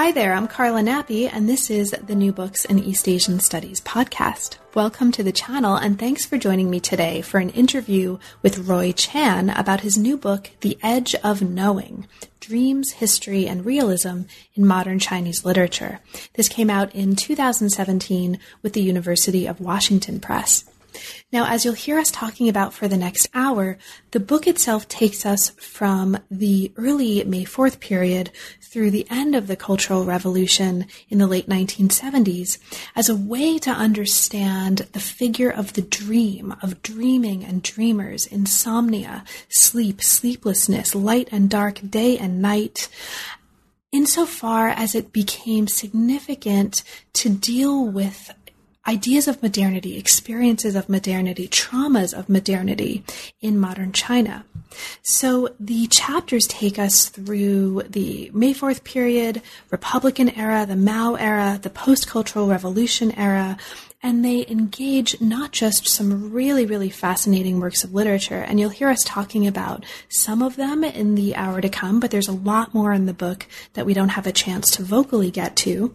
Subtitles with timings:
[0.00, 3.82] Hi there, I'm Carla Nappi, and this is the New Books in East Asian Studies
[3.82, 4.56] podcast.
[4.72, 8.92] Welcome to the channel, and thanks for joining me today for an interview with Roy
[8.92, 12.06] Chan about his new book, The Edge of Knowing
[12.40, 14.22] Dreams, History, and Realism
[14.54, 16.00] in Modern Chinese Literature.
[16.32, 20.64] This came out in 2017 with the University of Washington Press.
[21.32, 23.78] Now, as you'll hear us talking about for the next hour,
[24.10, 28.30] the book itself takes us from the early May 4th period
[28.60, 32.58] through the end of the Cultural Revolution in the late 1970s
[32.94, 39.24] as a way to understand the figure of the dream, of dreaming and dreamers, insomnia,
[39.48, 42.88] sleep, sleeplessness, light and dark, day and night,
[43.92, 48.32] insofar as it became significant to deal with
[48.90, 53.04] ideas of modernity, experiences of modernity, traumas of modernity
[53.40, 54.44] in modern China.
[55.02, 61.60] So the chapters take us through the May 4th period, Republican era, the Mao era,
[61.62, 63.56] the post cultural revolution era,
[64.02, 68.88] and they engage not just some really, really fascinating works of literature, and you'll hear
[68.88, 72.74] us talking about some of them in the hour to come, but there's a lot
[72.74, 75.94] more in the book that we don't have a chance to vocally get to.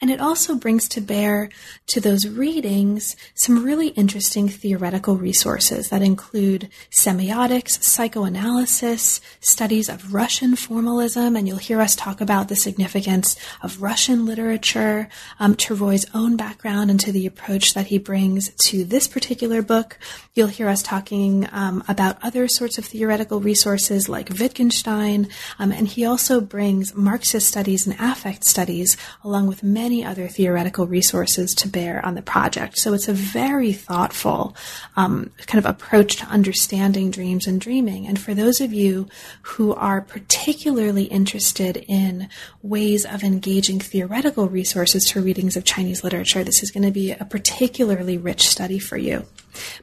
[0.00, 1.50] And it also brings to bear
[1.88, 10.56] to those readings some really interesting theoretical resources that include semiotics, psychoanalysis, studies of Russian
[10.56, 16.06] formalism, and you'll hear us talk about the significance of Russian literature, um, to Roy's
[16.14, 19.98] own background and to the approach that he brings to this particular book.
[20.34, 25.28] You'll hear us talking um, about other sorts of theoretical resources like Wittgenstein,
[25.58, 30.86] um, and he also brings Marxist studies and affect studies along with many other theoretical
[30.86, 32.78] resources to bear on the project.
[32.78, 34.56] So it's a very thoughtful
[34.96, 38.06] um, kind of approach to understanding dreams and dreaming.
[38.06, 39.08] And for those of you
[39.42, 42.28] who are particularly interested in
[42.62, 47.10] ways of engaging theoretical resources to readings of Chinese literature, this is going to be
[47.12, 49.24] a particularly rich study for you.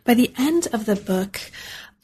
[0.03, 1.39] By the end of the book,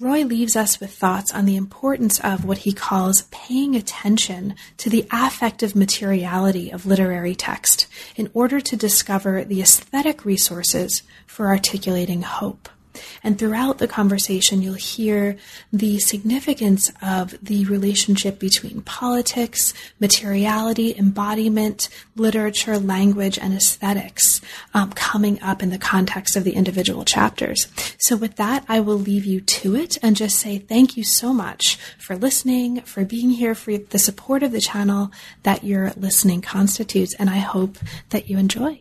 [0.02, 4.90] Roy leaves us with thoughts on the importance of what he calls paying attention to
[4.90, 12.22] the affective materiality of literary text in order to discover the aesthetic resources for articulating
[12.22, 12.70] hope.
[13.24, 15.38] And throughout the conversation, you'll hear
[15.72, 24.42] the significance of the relationship between politics, materiality, embodiment, literature, language, and aesthetics
[24.74, 27.68] um, coming up in the context of the individual chapters.
[27.98, 31.34] So, with that, I will leave you to it and just say thank you so
[31.34, 35.12] much for listening, for being here, for the support of the channel
[35.44, 37.78] that your listening constitutes, and I hope
[38.10, 38.80] that you enjoy.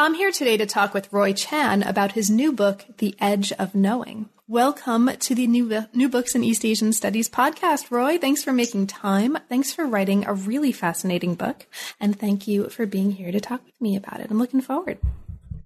[0.00, 3.74] I'm here today to talk with Roy Chan about his new book, The Edge of
[3.74, 4.30] Knowing.
[4.48, 8.16] Welcome to the new, new Books in East Asian Studies podcast, Roy.
[8.16, 9.36] Thanks for making time.
[9.50, 11.66] Thanks for writing a really fascinating book.
[12.00, 14.30] And thank you for being here to talk with me about it.
[14.30, 14.96] I'm looking forward.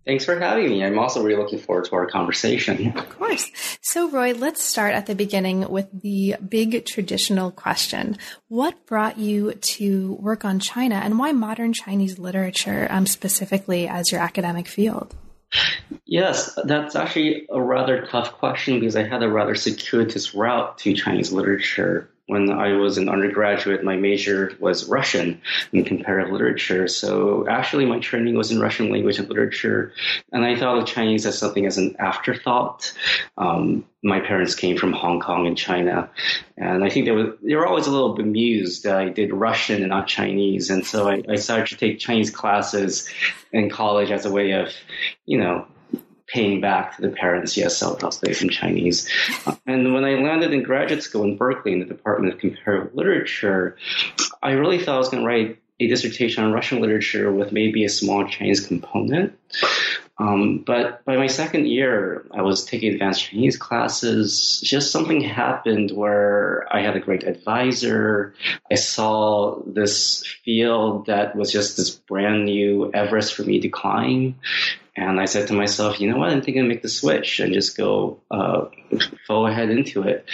[0.06, 0.84] Thanks for having me.
[0.84, 2.92] I'm also really looking forward to our conversation.
[3.04, 3.50] Of course.
[3.80, 8.18] So, Roy, let's start at the beginning with the big traditional question.
[8.48, 14.12] What brought you to work on China and why modern Chinese literature um, specifically as
[14.12, 15.14] your academic field?
[16.04, 20.94] Yes, that's actually a rather tough question because I had a rather circuitous route to
[20.94, 25.42] Chinese literature when I was an undergraduate, my major was Russian
[25.72, 26.88] in comparative literature.
[26.88, 29.92] So actually, my training was in Russian language and literature,
[30.32, 32.92] and I thought of Chinese as something as an afterthought.
[33.36, 36.08] Um, my parents came from Hong Kong and China,
[36.56, 39.82] and I think they were they were always a little bemused that I did Russian
[39.82, 43.08] and not Chinese, and so I, I started to take Chinese classes
[43.52, 44.72] in college as a way of,
[45.26, 45.66] you know,
[46.34, 49.08] paying back to the parents, yes, I'll, I'll study Chinese.
[49.66, 53.76] and when I landed in graduate school in Berkeley in the Department of Comparative Literature,
[54.42, 57.84] I really thought I was going to write a dissertation on Russian literature with maybe
[57.84, 59.38] a small Chinese component.
[60.18, 64.60] Um, but by my second year, I was taking advanced Chinese classes.
[64.64, 68.34] Just something happened where I had a great advisor.
[68.70, 74.36] I saw this field that was just this brand new Everest for me to climb.
[74.96, 76.30] And I said to myself, you know what?
[76.30, 78.66] I'm thinking of make the switch and just go uh,
[79.26, 80.24] full ahead into it.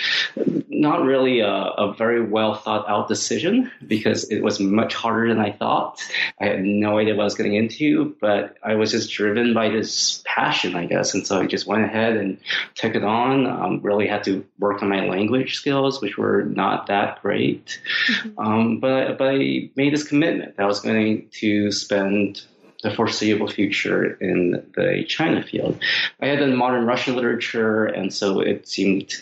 [0.68, 5.42] Not really a, a, very well thought out decision because it was much harder than
[5.42, 6.02] I thought.
[6.38, 9.70] I had no idea what I was getting into, but I was just driven by
[9.70, 11.14] this passion, I guess.
[11.14, 12.38] And so I just went ahead and
[12.74, 13.46] took it on.
[13.46, 17.80] Um, really had to work on my language skills, which were not that great.
[18.08, 18.38] Mm-hmm.
[18.38, 22.42] Um, but, but I made this commitment that I was going to spend
[22.82, 25.80] the foreseeable future in the China field.
[26.20, 29.12] I had done modern Russian literature, and so it seemed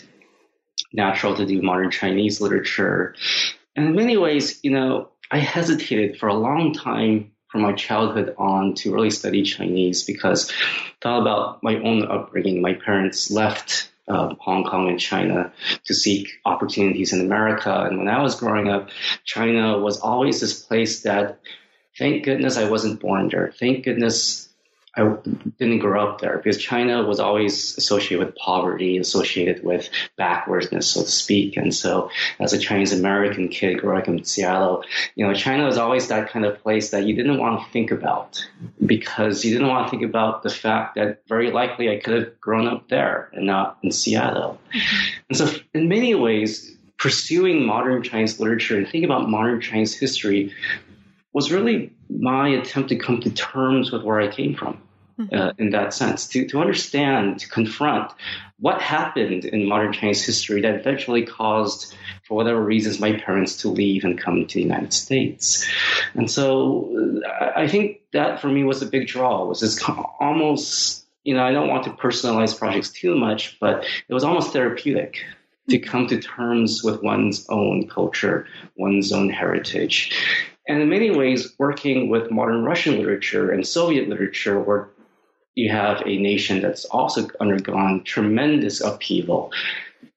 [0.93, 3.15] natural to do modern Chinese literature.
[3.75, 8.35] And in many ways, you know, I hesitated for a long time from my childhood
[8.37, 12.61] on to really study Chinese because I thought about my own upbringing.
[12.61, 15.51] My parents left uh, Hong Kong and China
[15.85, 17.85] to seek opportunities in America.
[17.89, 18.89] And when I was growing up,
[19.23, 21.39] China was always this place that
[21.99, 23.51] Thank goodness I wasn't born there.
[23.59, 24.47] Thank goodness
[24.95, 25.17] I
[25.59, 31.03] didn't grow up there because China was always associated with poverty, associated with backwardness, so
[31.03, 31.57] to speak.
[31.57, 32.09] And so,
[32.39, 34.83] as a Chinese American kid growing up in Seattle,
[35.15, 37.91] you know, China was always that kind of place that you didn't want to think
[37.91, 38.47] about
[38.83, 42.39] because you didn't want to think about the fact that very likely I could have
[42.39, 44.59] grown up there and not in Seattle.
[45.27, 50.53] And so, in many ways, pursuing modern Chinese literature and thinking about modern Chinese history
[51.33, 54.81] was really my attempt to come to terms with where I came from.
[55.19, 55.35] Mm-hmm.
[55.35, 58.09] Uh, in that sense, to, to understand, to confront
[58.57, 61.93] what happened in modern Chinese history that eventually caused,
[62.25, 65.67] for whatever reasons, my parents to leave and come to the United States.
[66.13, 67.21] And so
[67.53, 69.83] I think that for me was a big draw, was this
[70.21, 74.53] almost, you know, I don't want to personalize projects too much, but it was almost
[74.53, 75.25] therapeutic
[75.69, 80.11] to come to terms with one's own culture, one's own heritage.
[80.67, 84.89] And in many ways, working with modern Russian literature and Soviet literature, where
[85.55, 89.51] you have a nation that's also undergone tremendous upheaval,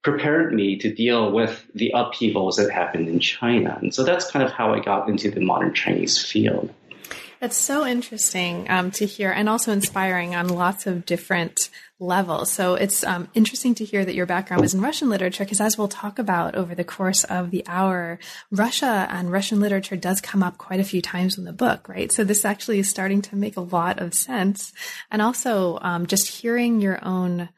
[0.02, 3.78] prepared me to deal with the upheavals that happened in China.
[3.80, 6.72] And so that's kind of how I got into the modern Chinese field.
[7.42, 12.52] That's so interesting um, to hear and also inspiring on lots of different levels.
[12.52, 15.76] So it's um, interesting to hear that your background was in Russian literature because, as
[15.76, 18.20] we'll talk about over the course of the hour,
[18.52, 22.12] Russia and Russian literature does come up quite a few times in the book, right?
[22.12, 24.72] So this actually is starting to make a lot of sense.
[25.10, 27.48] And also um, just hearing your own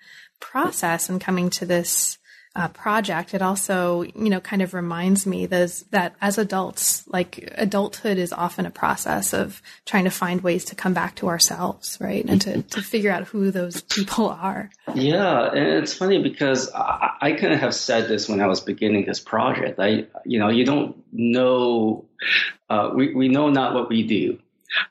[0.41, 2.17] process and coming to this
[2.57, 8.17] uh, project, it also, you know, kind of reminds me that as adults, like adulthood
[8.17, 12.25] is often a process of trying to find ways to come back to ourselves, right?
[12.25, 14.71] And to, to figure out who those people are.
[14.95, 15.49] Yeah.
[15.49, 19.07] And it's funny because I, I kind of have said this when I was beginning
[19.07, 19.81] this project.
[19.81, 22.05] I, you know, you don't know,
[22.71, 24.39] uh, we, we know not what we do.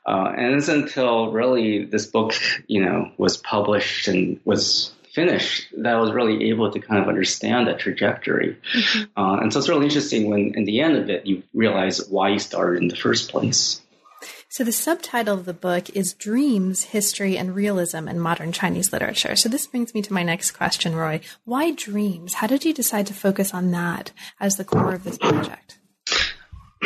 [0.06, 2.34] Uh, and it's until really this book,
[2.66, 7.08] you know, was published and was finished that I was really able to kind of
[7.08, 8.56] understand that trajectory.
[8.74, 9.18] Mm-hmm.
[9.18, 12.30] Uh, and so it's really interesting when, in the end of it, you realize why
[12.30, 13.80] you started in the first place.
[14.48, 19.34] So the subtitle of the book is Dreams, History, and Realism in Modern Chinese Literature.
[19.34, 21.20] So this brings me to my next question, Roy.
[21.44, 22.34] Why dreams?
[22.34, 25.78] How did you decide to focus on that as the core of this project?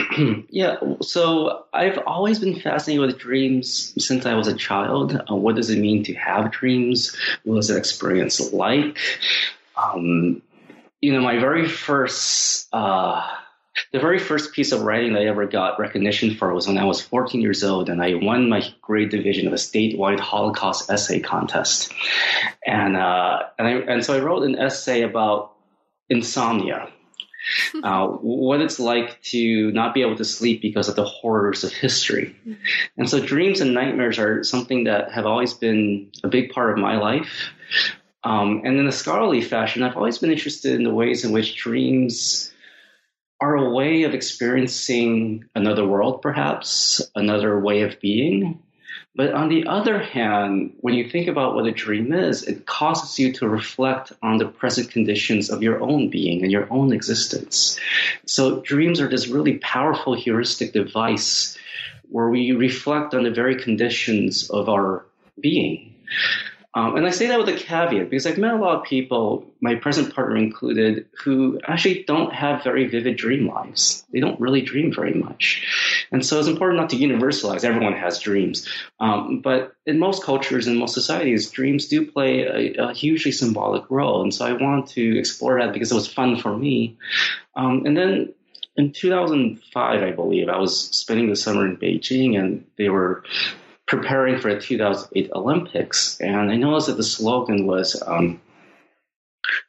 [0.50, 5.20] yeah, so I've always been fascinated with dreams since I was a child.
[5.30, 7.16] Uh, what does it mean to have dreams?
[7.44, 8.98] What is that experience like?
[9.76, 10.42] Um,
[11.00, 13.26] you know, my very first, uh,
[13.92, 16.84] the very first piece of writing that I ever got recognition for was when I
[16.84, 21.20] was 14 years old, and I won my grade division of a statewide Holocaust essay
[21.20, 21.92] contest.
[22.66, 25.52] And uh, and, I, and so I wrote an essay about
[26.08, 26.90] insomnia
[27.82, 31.72] uh, what it's like to not be able to sleep because of the horrors of
[31.72, 32.36] history.
[32.96, 36.78] And so dreams and nightmares are something that have always been a big part of
[36.78, 37.50] my life.
[38.24, 41.56] Um, and in a scholarly fashion, I've always been interested in the ways in which
[41.56, 42.52] dreams
[43.40, 48.60] are a way of experiencing another world, perhaps, another way of being.
[49.18, 53.18] But on the other hand, when you think about what a dream is, it causes
[53.18, 57.80] you to reflect on the present conditions of your own being and your own existence.
[58.26, 61.58] So dreams are this really powerful heuristic device
[62.08, 65.04] where we reflect on the very conditions of our
[65.40, 65.96] being.
[66.74, 69.46] Um, and I say that with a caveat because I've met a lot of people,
[69.60, 74.04] my present partner included, who actually don't have very vivid dream lives.
[74.12, 76.06] They don't really dream very much.
[76.12, 77.64] And so it's important not to universalize.
[77.64, 78.68] Everyone has dreams.
[79.00, 83.84] Um, but in most cultures and most societies, dreams do play a, a, hugely symbolic
[83.90, 84.22] role.
[84.22, 86.98] And so I want to explore that because it was fun for me.
[87.56, 88.34] Um, and then
[88.76, 93.24] in 2005, I believe, I was spending the summer in Beijing and they were
[93.87, 98.01] preparing for the 2008 Olympics, and I noticed that the slogan was.
[98.05, 98.39] Um,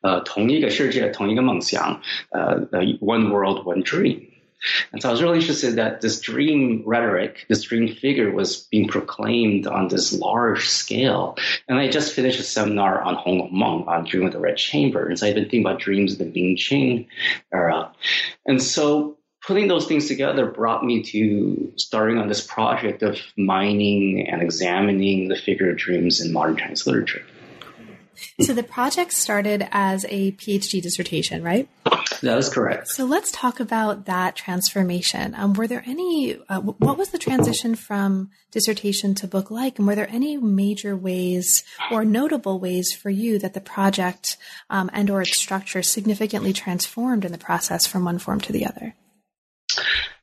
[0.05, 2.01] uh, 同一个世界，同一个梦想,
[2.31, 2.65] uh,
[3.01, 4.31] one world, one dream.
[4.93, 8.89] And so I was really interested that this dream rhetoric, this dream figure was being
[8.89, 11.37] proclaimed on this large scale.
[11.69, 15.07] And I just finished a seminar on Hong Meng, on Dream of the Red Chamber.
[15.07, 17.07] And so I've been thinking about dreams in the Ming Qing
[17.53, 17.93] era.
[18.47, 19.18] And so
[19.50, 25.28] putting those things together brought me to starting on this project of mining and examining
[25.28, 27.26] the figure of dreams in modern Chinese literature.
[28.42, 31.68] So the project started as a PhD dissertation, right?
[32.22, 32.90] That is correct.
[32.90, 35.34] So let's talk about that transformation.
[35.34, 36.38] Um, were there any?
[36.48, 40.96] Uh, what was the transition from dissertation to book like, and were there any major
[40.96, 44.38] ways or notable ways for you that the project
[44.70, 48.68] um, and or its structure significantly transformed in the process from one form to the
[48.68, 48.94] other?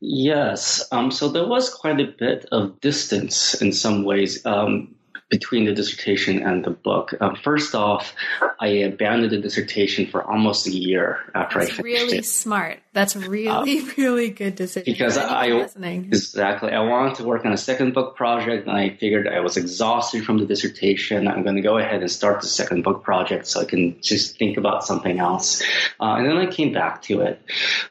[0.00, 0.86] Yes.
[0.92, 4.44] Um, so there was quite a bit of distance in some ways.
[4.46, 4.94] Um,
[5.28, 7.12] between the dissertation and the book.
[7.20, 8.14] Um, first off,
[8.60, 12.10] I abandoned the dissertation for almost a year after That's I finished really it.
[12.12, 12.78] Really smart.
[12.92, 14.92] That's really, um, really good decision.
[14.92, 19.26] Because I exactly I wanted to work on a second book project, and I figured
[19.26, 21.26] I was exhausted from the dissertation.
[21.26, 24.38] I'm going to go ahead and start the second book project so I can just
[24.38, 25.62] think about something else.
[26.00, 27.42] Uh, and then I came back to it,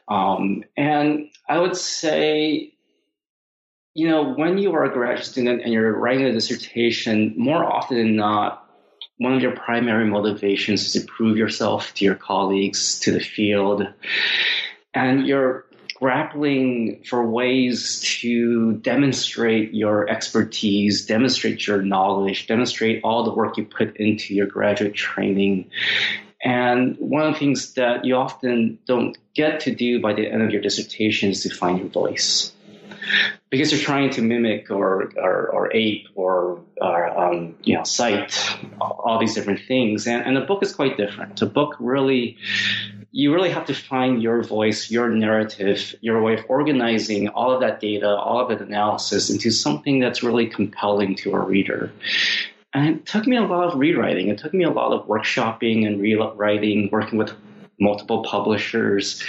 [0.08, 2.72] um, and I would say
[3.96, 7.96] you know, when you are a graduate student and you're writing a dissertation, more often
[7.96, 8.62] than not,
[9.16, 13.88] one of your primary motivations is to prove yourself to your colleagues, to the field,
[14.92, 23.32] and you're grappling for ways to demonstrate your expertise, demonstrate your knowledge, demonstrate all the
[23.32, 25.70] work you put into your graduate training.
[26.44, 30.42] And one of the things that you often don't get to do by the end
[30.42, 32.52] of your dissertation is to find your voice
[33.50, 38.38] because you're trying to mimic or or, or ape or, or um, you know cite
[38.80, 40.06] all these different things.
[40.06, 41.38] And, and the book is quite different.
[41.38, 42.36] The book really
[43.12, 47.60] you really have to find your voice your narrative your way of organizing all of
[47.60, 51.90] that data all of that analysis into something that's really compelling to a reader.
[52.74, 54.28] And it took me a lot of rewriting.
[54.28, 57.32] It took me a lot of workshopping and rewriting working with
[57.80, 59.22] multiple publishers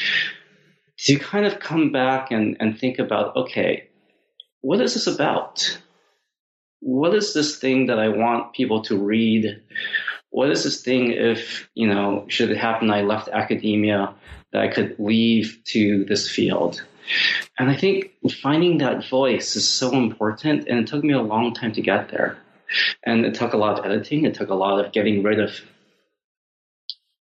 [1.00, 3.88] to kind of come back and, and think about okay,
[4.62, 5.80] what is this about?
[6.80, 9.62] What is this thing that I want people to read?
[10.30, 14.14] What is this thing if, you know, should it happen I left academia
[14.52, 16.84] that I could leave to this field?
[17.58, 18.12] And I think
[18.42, 22.10] finding that voice is so important, and it took me a long time to get
[22.10, 22.38] there.
[23.06, 25.62] And it took a lot of editing, it took a lot of getting rid of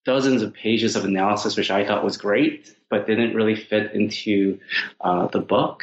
[0.07, 4.61] dozens of pages of analysis, which I thought was great, but didn't really fit into
[5.01, 5.83] uh, the book.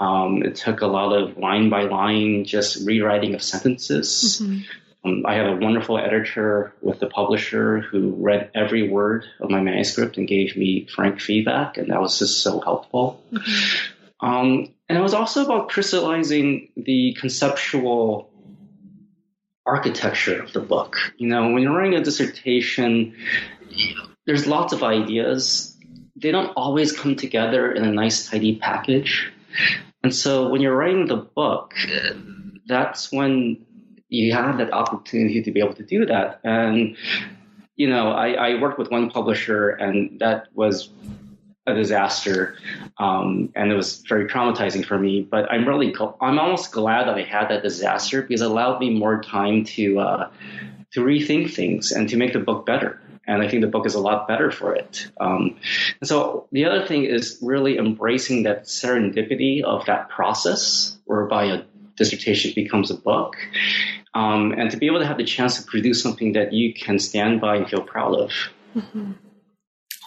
[0.00, 4.40] Um, it took a lot of line by line, just rewriting of sentences.
[4.42, 4.60] Mm-hmm.
[5.04, 9.60] Um, I had a wonderful editor with the publisher who read every word of my
[9.60, 13.22] manuscript and gave me frank feedback, and that was just so helpful.
[13.32, 14.26] Mm-hmm.
[14.26, 18.30] Um, and it was also about crystallizing the conceptual
[19.66, 20.96] architecture of the book.
[21.16, 23.16] You know, when you're writing a dissertation,
[24.26, 25.76] there's lots of ideas.
[26.16, 29.32] They don't always come together in a nice, tidy package.
[30.02, 31.74] And so when you're writing the book,
[32.66, 33.64] that's when
[34.08, 36.40] you have that opportunity to be able to do that.
[36.44, 36.96] And,
[37.76, 40.90] you know, I, I worked with one publisher and that was
[41.66, 42.56] a disaster,
[42.98, 45.22] um, and it was very traumatizing for me.
[45.22, 48.90] But I'm really, I'm almost glad that I had that disaster because it allowed me
[48.90, 50.30] more time to uh,
[50.92, 53.00] to rethink things and to make the book better.
[53.26, 55.06] And I think the book is a lot better for it.
[55.20, 55.56] Um,
[56.00, 61.62] and so the other thing is really embracing that serendipity of that process, whereby a
[61.96, 63.36] dissertation becomes a book,
[64.14, 66.98] um, and to be able to have the chance to produce something that you can
[66.98, 68.32] stand by and feel proud of.
[68.74, 69.12] Mm-hmm.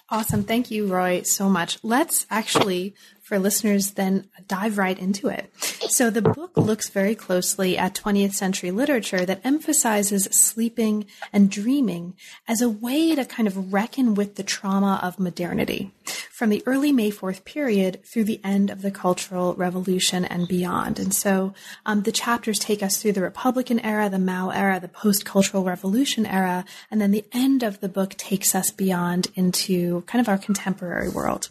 [0.10, 0.44] Awesome.
[0.44, 1.80] Thank you, Roy, so much.
[1.82, 2.94] Let's actually,
[3.26, 5.52] for listeners, then dive right into it.
[5.90, 12.14] So the book looks very closely at 20th century literature that emphasizes sleeping and dreaming
[12.48, 15.92] as a way to kind of reckon with the trauma of modernity
[16.32, 21.00] from the early May 4th period through the end of the Cultural Revolution and beyond.
[21.00, 24.88] And so um, the chapters take us through the Republican era, the Mao era, the
[24.88, 30.02] post Cultural Revolution era, and then the end of the book takes us beyond into
[30.02, 31.50] kind of our contemporary world.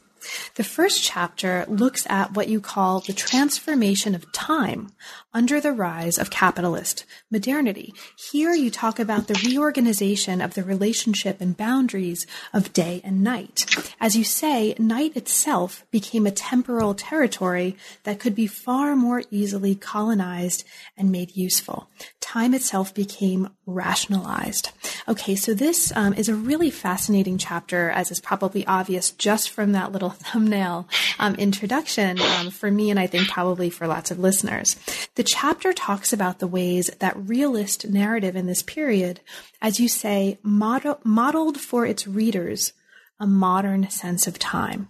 [0.54, 4.93] The first chapter looks at what you call the transformation of time
[5.33, 7.93] under the rise of capitalist modernity.
[8.16, 13.66] Here you talk about the reorganization of the relationship and boundaries of day and night.
[14.00, 19.75] As you say, night itself became a temporal territory that could be far more easily
[19.75, 20.64] colonized
[20.97, 21.88] and made useful.
[22.21, 24.71] Time itself became rationalized.
[25.09, 29.73] Okay, so this um, is a really fascinating chapter, as is probably obvious just from
[29.73, 34.18] that little thumbnail um, introduction um, for me, and I think probably for lots of
[34.18, 34.76] listeners.
[35.14, 39.21] The chapter talks about the ways that realist narrative in this period,
[39.61, 42.73] as you say, model, modeled for its readers
[43.21, 44.88] a modern sense of time.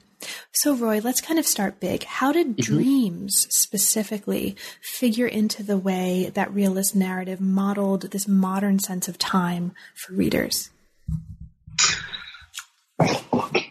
[0.52, 2.04] So, Roy, let's kind of start big.
[2.04, 2.74] How did mm-hmm.
[2.74, 9.72] dreams specifically figure into the way that realist narrative modeled this modern sense of time
[9.94, 10.70] for readers?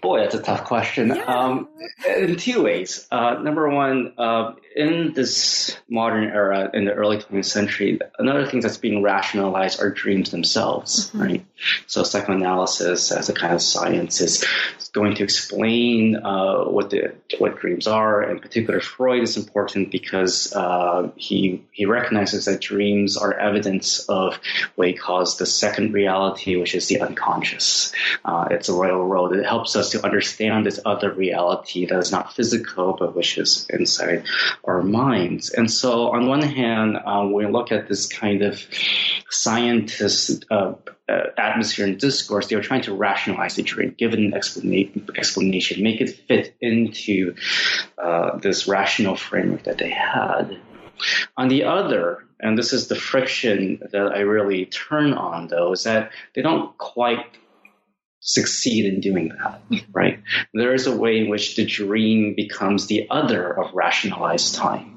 [0.04, 1.08] Boy, that's a tough question.
[1.08, 1.24] Yeah.
[1.24, 1.70] Um,
[2.06, 3.08] in two ways.
[3.10, 8.60] Uh, number one, uh, in this modern era, in the early 20th century, another thing
[8.60, 11.22] that's being rationalized are dreams themselves, mm-hmm.
[11.22, 11.46] right?
[11.88, 14.46] So psychoanalysis as a kind of science is
[14.94, 18.24] going to explain uh, what the what dreams are.
[18.24, 24.40] In particular, Freud is important because uh, he he recognizes that dreams are evidence of
[24.76, 27.92] what he calls the second reality, which is the unconscious.
[28.26, 29.36] Uh, it's a royal road.
[29.36, 33.68] It helps us to understand this other reality that is not physical, but which is
[33.70, 34.26] inside
[34.64, 35.50] our minds.
[35.50, 38.66] And so, on one hand, uh, we look at this kind of
[39.30, 40.74] scientist uh,
[41.10, 45.84] uh, atmosphere and discourse, they were trying to rationalize the dream, give it an explanation
[45.84, 47.36] make it fit into
[47.98, 50.58] uh, this rational framework that they had.
[51.36, 55.84] On the other, and this is the friction that I really turn on, though, is
[55.84, 57.26] that they don't quite
[58.24, 59.62] succeed in doing that,
[59.92, 60.20] right?
[60.54, 64.90] There is a way in which the dream becomes the other of rationalized time.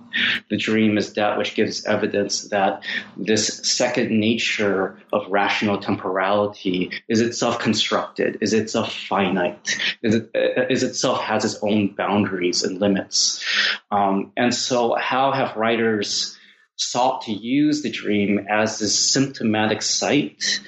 [0.48, 2.82] The dream is that which gives evidence that
[3.16, 10.30] this second nature of rational temporality is itself constructed, is itself finite, is, it,
[10.70, 13.44] is itself has its own boundaries and limits.
[13.90, 16.38] Um, and so, how have writers
[16.76, 20.60] sought to use the dream as this symptomatic site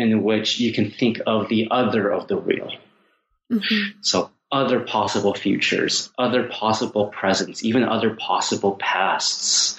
[0.00, 2.70] in which you can think of the other of the real.
[3.52, 3.98] Mm-hmm.
[4.00, 9.78] So other possible futures, other possible presents, even other possible pasts.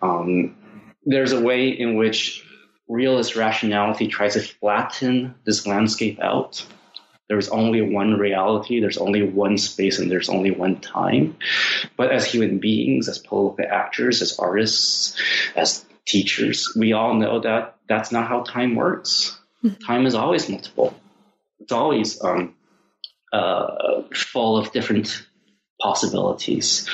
[0.00, 0.56] Um,
[1.04, 2.44] there's a way in which
[2.88, 6.64] realist rationality tries to flatten this landscape out.
[7.28, 11.36] There's only one reality, there's only one space, and there's only one time.
[11.96, 15.20] But as human beings, as political actors, as artists,
[15.56, 19.36] as teachers, we all know that that's not how time works.
[19.86, 20.94] Time is always multiple.
[21.60, 22.54] It's always um,
[23.32, 25.26] uh, full of different
[25.80, 26.88] possibilities.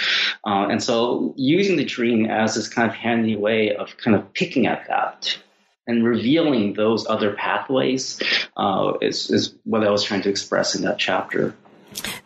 [0.46, 4.33] Uh, and so using the dream as this kind of handy way of kind of
[4.33, 5.38] picking at that
[5.87, 8.20] and revealing those other pathways
[8.57, 11.55] uh, is, is what I was trying to express in that chapter.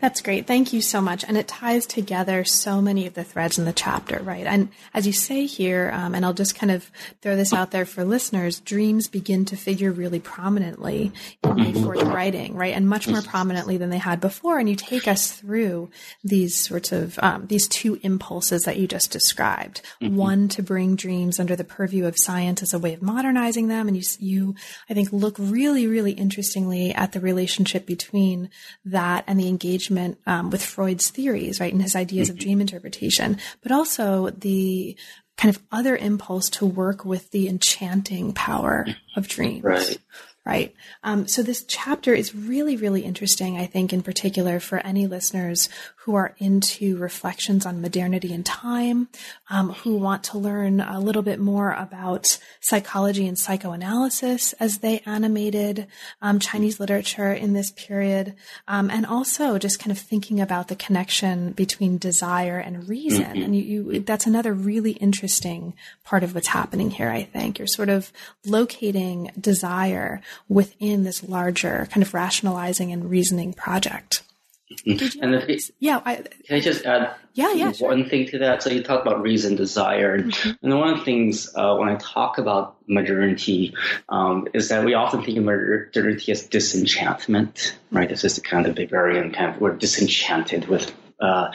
[0.00, 0.46] That's great.
[0.46, 1.24] Thank you so much.
[1.24, 4.46] And it ties together so many of the threads in the chapter, right?
[4.46, 6.90] And as you say here, um, and I'll just kind of
[7.22, 12.12] throw this out there for listeners, dreams begin to figure really prominently in May 4th
[12.12, 12.74] writing, right?
[12.74, 14.58] And much more prominently than they had before.
[14.58, 15.90] And you take us through
[16.22, 19.82] these sorts of, um, these two impulses that you just described.
[20.02, 20.16] Mm-hmm.
[20.16, 23.88] One, to bring dreams under the purview of science as a way of modernizing them.
[23.88, 24.54] And you, you,
[24.88, 28.50] I think, look really, really interestingly at the relationship between
[28.84, 32.42] that and the engagement um, with Freud's theories, right, and his ideas of mm-hmm.
[32.42, 34.96] dream interpretation, but also the
[35.38, 39.64] kind of other impulse to work with the enchanting power of dreams.
[39.64, 39.98] Right
[40.46, 40.72] right?
[41.02, 45.68] Um, so this chapter is really, really interesting, I think, in particular for any listeners
[46.06, 49.08] who are into reflections on modernity and time,
[49.50, 55.00] um, who want to learn a little bit more about psychology and psychoanalysis as they
[55.04, 55.88] animated
[56.22, 58.36] um, Chinese literature in this period,
[58.68, 63.24] um, and also just kind of thinking about the connection between desire and reason.
[63.24, 63.42] Mm-hmm.
[63.42, 67.10] And you, you, that's another really interesting part of what's happening here.
[67.10, 68.12] I think you're sort of
[68.44, 74.22] locating desire within this larger kind of rationalizing and reasoning project.
[74.68, 75.22] Mm-hmm.
[75.22, 78.04] and if it, yeah, I, can I just add yeah, yeah, one sure.
[78.08, 78.64] thing to that?
[78.64, 80.50] So you talk about reason, desire, mm-hmm.
[80.60, 83.74] and one of the things uh, when I talk about modernity
[84.08, 88.08] um, is that we often think of modernity as disenchantment, right?
[88.08, 90.92] This is the kind of Weberian kind of we're disenchanted with.
[91.20, 91.52] Uh,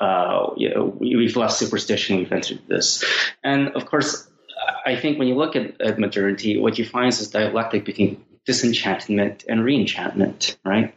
[0.00, 3.04] uh, you know, we've left superstition, we've entered this,
[3.42, 4.28] and of course,
[4.84, 8.24] I think when you look at, at modernity, what you find is this dialectic between
[8.48, 10.94] disenchantment and reenchantment, right?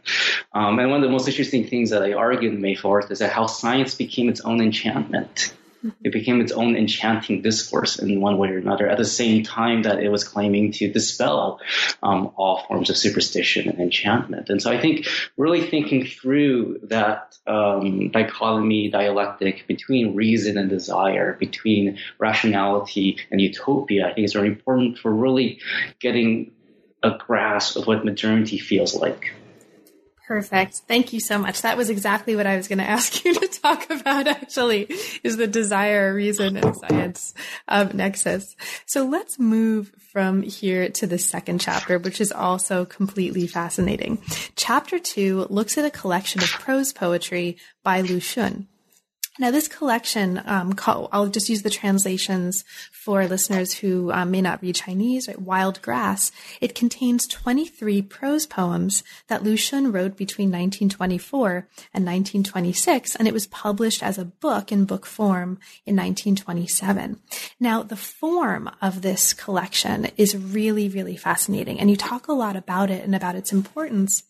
[0.54, 3.18] Um, and one of the most interesting things that I argue in May 4th is
[3.18, 5.54] that how science became its own enchantment.
[6.02, 9.82] It became its own enchanting discourse in one way or another at the same time
[9.82, 11.60] that it was claiming to dispel
[12.02, 14.48] um, all forms of superstition and enchantment.
[14.48, 21.34] And so I think really thinking through that um, dichotomy, dialectic between reason and desire,
[21.34, 25.60] between rationality and utopia, I think is very important for really
[26.00, 26.52] getting
[27.02, 29.32] a grasp of what modernity feels like.
[30.26, 30.82] Perfect.
[30.88, 31.62] Thank you so much.
[31.62, 34.88] That was exactly what I was going to ask you to talk about, actually,
[35.22, 37.34] is the desire, reason, and science
[37.68, 38.56] um, nexus.
[38.86, 44.22] So let's move from here to the second chapter, which is also completely fascinating.
[44.56, 48.68] Chapter two looks at a collection of prose poetry by Lu Xun.
[49.38, 54.42] Now, this collection, um, call, I'll just use the translations for listeners who um, may
[54.42, 55.40] not read Chinese, right?
[55.40, 56.32] Wild Grass.
[56.60, 63.32] It contains 23 prose poems that Lu Xun wrote between 1924 and 1926, and it
[63.32, 67.18] was published as a book in book form in 1927.
[67.58, 72.54] Now, the form of this collection is really, really fascinating, and you talk a lot
[72.54, 74.24] about it and about its importance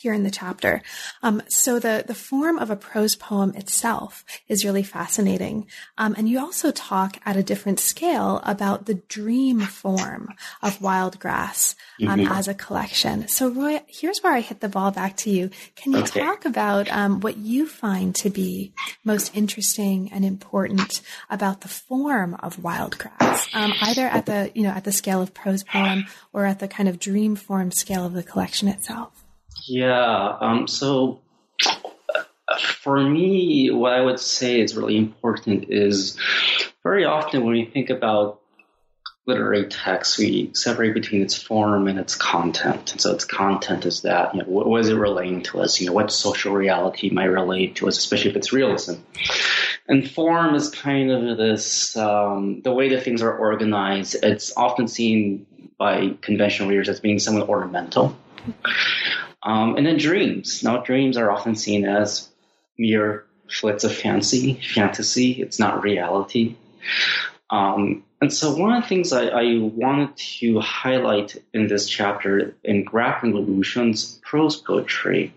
[0.00, 0.82] here in the chapter.
[1.22, 5.66] Um, so the the form of a prose poem itself is really fascinating,
[5.98, 11.18] um, and you also talk at a different scale about the dream form of Wild
[11.20, 12.32] Grass um, mm-hmm.
[12.32, 13.28] as a collection.
[13.28, 15.50] So Roy, here's where I hit the ball back to you.
[15.76, 16.20] Can you okay.
[16.20, 18.72] talk about um, what you find to be
[19.04, 24.62] most interesting and important about the form of Wild Grass, um, either at the you
[24.62, 28.06] know at the scale of prose poem or at the kind of dream form scale
[28.06, 29.24] of the collection itself?
[29.66, 30.36] Yeah.
[30.40, 31.20] Um, so
[32.58, 36.18] for me, what I would say is really important is
[36.82, 38.40] very often when we think about
[39.26, 42.92] literary text, we separate between its form and its content.
[42.92, 45.80] And so its content is that, you know, what, what is it relating to us?
[45.80, 48.94] You know, what social reality might relate to us, especially if it's realism.
[49.86, 54.16] And form is kind of this, um, the way that things are organized.
[54.22, 55.46] It's often seen
[55.78, 58.16] by conventional readers as being somewhat ornamental.
[59.42, 60.62] Um, and then dreams.
[60.62, 62.28] Now, dreams are often seen as
[62.78, 65.32] mere flits of fancy, fantasy.
[65.40, 66.56] It's not reality.
[67.50, 72.54] Um, and so, one of the things I, I, wanted to highlight in this chapter
[72.62, 73.62] in grappling Lu
[74.22, 75.34] prose poetry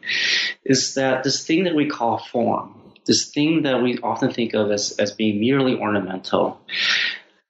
[0.63, 4.69] is that this thing that we call form, this thing that we often think of
[4.69, 6.59] as, as being merely ornamental,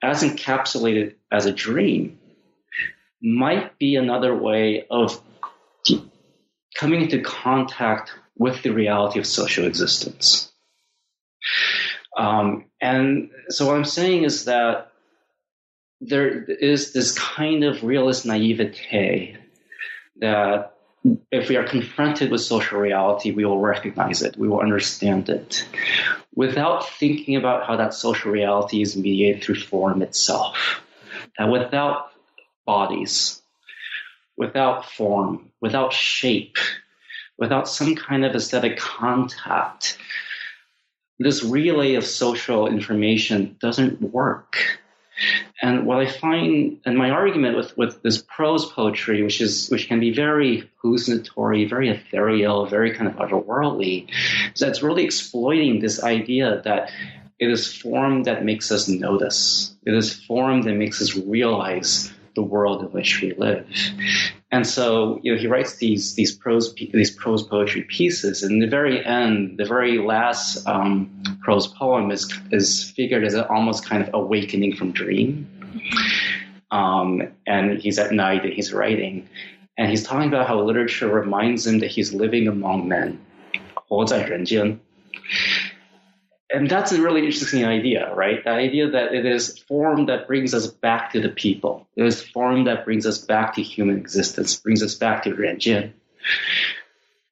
[0.02, 2.20] as encapsulated as a dream,
[3.22, 5.22] might be another way of
[6.76, 10.52] coming into contact with the reality of social existence.
[12.18, 14.92] Um, and so what I'm saying is that
[16.02, 19.38] there is this kind of realist naivete
[20.18, 20.74] that
[21.32, 25.68] if we are confronted with social reality, we will recognize it, we will understand it,
[26.36, 30.82] without thinking about how that social reality is mediated through form itself.
[31.38, 32.12] That without
[32.66, 33.43] bodies,
[34.38, 36.58] without form, without shape,
[37.38, 39.98] without some kind of aesthetic contact,
[41.20, 44.58] this relay of social information doesn't work.
[45.62, 49.88] And what I find, and my argument with, with this prose poetry, which is which
[49.88, 54.10] can be very hallucinatory, very ethereal, very kind of otherworldly,
[54.54, 56.92] is that it's really exploiting this idea that
[57.40, 59.76] it is form that makes us notice.
[59.86, 63.67] It is form that makes us realize the world in which we live.
[64.51, 68.67] And so, you know, he writes these these prose these prose poetry pieces, and the
[68.67, 71.11] very end, the very last um,
[71.43, 75.47] prose poem is is figured as an almost kind of awakening from dream.
[76.71, 79.29] Um, and he's at night and he's writing,
[79.77, 83.19] and he's talking about how literature reminds him that he's living among men,
[83.89, 84.79] 活在人间
[86.54, 88.44] and that's a really interesting idea, right?
[88.44, 91.88] The idea that it is form that brings us back to the people.
[91.96, 95.94] It is form that brings us back to human existence, brings us back to Renjian.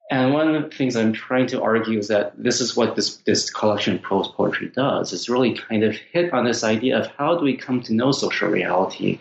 [0.09, 3.17] And one of the things I'm trying to argue is that this is what this,
[3.17, 5.13] this collection of prose poetry does.
[5.13, 8.11] It's really kind of hit on this idea of how do we come to know
[8.11, 9.19] social reality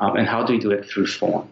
[0.00, 1.48] um, and how do we do it through form.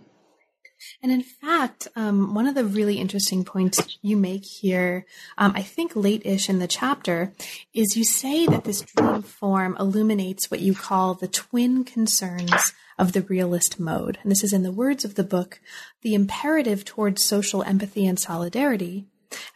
[1.02, 5.06] And in fact, um, one of the really interesting points you make here,
[5.38, 7.32] um, I think late-ish in the chapter,
[7.72, 13.12] is you say that this dream form illuminates what you call the twin concerns of
[13.12, 14.18] the realist mode.
[14.22, 15.60] And this is in the words of the book,
[16.02, 19.06] the imperative towards social empathy and solidarity,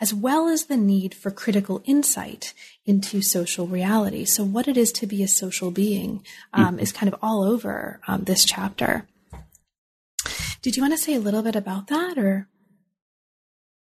[0.01, 2.53] as well as the need for critical insight
[2.85, 4.25] into social reality.
[4.25, 8.01] So what it is to be a social being um, is kind of all over
[8.09, 9.07] um, this chapter.
[10.63, 12.49] Did you want to say a little bit about that, or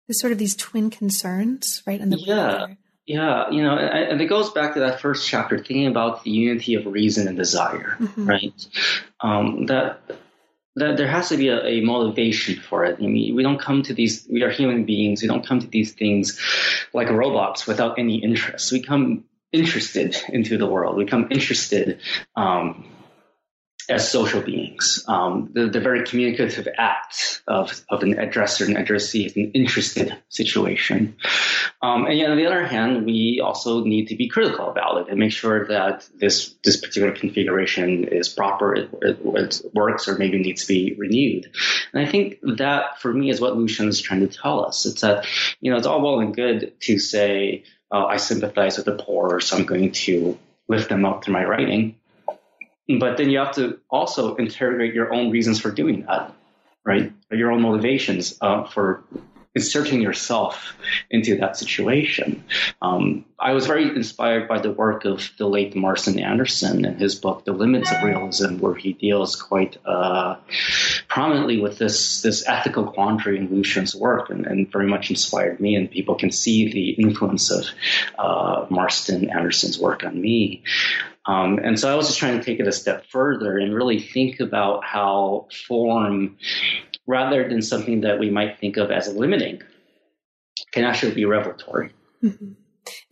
[0.07, 2.01] there's sort of these twin concerns, right?
[2.01, 2.67] The yeah,
[3.07, 6.75] yeah, you know, and it goes back to that first chapter, thinking about the unity
[6.75, 8.27] of reason and desire, mm-hmm.
[8.27, 8.67] right?
[9.21, 10.01] Um, that
[10.77, 12.99] that there has to be a, a, motivation for it.
[13.01, 14.27] I mean, we don't come to these.
[14.31, 15.23] We are human beings.
[15.23, 16.41] We don't come to these things
[16.93, 18.71] like robots without any interest.
[18.71, 20.97] We come interested into the world.
[20.97, 22.01] We come interested.
[22.37, 22.88] Um,
[23.88, 25.03] as social beings.
[25.09, 30.14] Um, the, the, very communicative act of, of an addresser and addressee is an interested
[30.29, 31.16] situation.
[31.81, 35.09] Um, and yet, on the other hand, we also need to be critical about it
[35.09, 40.18] and make sure that this this particular configuration is proper, it, it, it works, or
[40.18, 41.51] maybe needs to be renewed.
[41.92, 44.87] And I think that, for me, is what Lu Xun is trying to tell us.
[44.87, 45.27] It's that
[45.61, 49.40] you know it's all well and good to say uh, I sympathize with the poor,
[49.40, 51.98] so I'm going to lift them up through my writing.
[52.88, 56.33] But then you have to also interrogate your own reasons for doing that,
[56.85, 57.12] right?
[57.31, 59.05] Your own motivations uh, for
[59.55, 60.77] inserting yourself
[61.11, 62.44] into that situation.
[62.81, 67.16] Um, I was very inspired by the work of the late Marston Anderson and his
[67.16, 70.37] book, The Limits of Realism, where he deals quite uh,
[71.09, 75.59] prominently with this this ethical quandary in Lu Xun's work, and, and, very much inspired
[75.61, 75.74] me.
[75.74, 77.64] And people can see the influence of
[78.18, 80.62] uh, Marston Anderson's work on me.
[81.29, 84.01] Um, and so I was just trying to take it a step further and really
[84.01, 86.38] think about how form,
[87.07, 89.62] rather than something that we might think of as limiting,
[90.73, 91.93] can actually be revelatory.
[92.25, 92.53] Mm-hmm.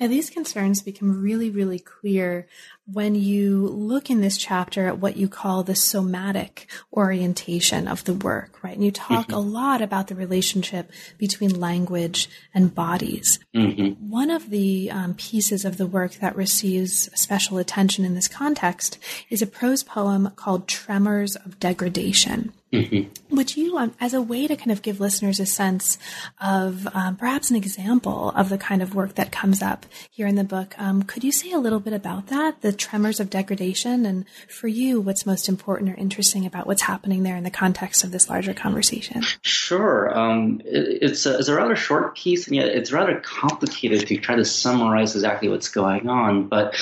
[0.01, 2.49] Now, these concerns become really, really clear
[2.93, 8.15] when you look in this chapter at what you call the somatic orientation of the
[8.15, 8.75] work, right?
[8.75, 9.35] And you talk mm-hmm.
[9.35, 13.41] a lot about the relationship between language and bodies.
[13.55, 14.09] Mm-hmm.
[14.09, 18.99] One of the um, pieces of the work that receives special attention in this context
[19.31, 22.53] is a prose poem called Tremors of Degradation.
[22.73, 23.37] Mm-hmm.
[23.37, 25.99] Would you, um, as a way to kind of give listeners a sense
[26.41, 30.35] of um, perhaps an example of the kind of work that comes up here in
[30.35, 34.07] the book, um, could you say a little bit about that, the tremors of degradation,
[34.07, 38.05] and for you, what's most important or interesting about what's happening there in the context
[38.05, 39.23] of this larger conversation?
[39.43, 40.17] Sure.
[40.17, 44.17] Um, it, it's, a, it's a rather short piece, and yet it's rather complicated to
[44.19, 46.49] try to summarize exactly what's going on.
[46.49, 46.77] But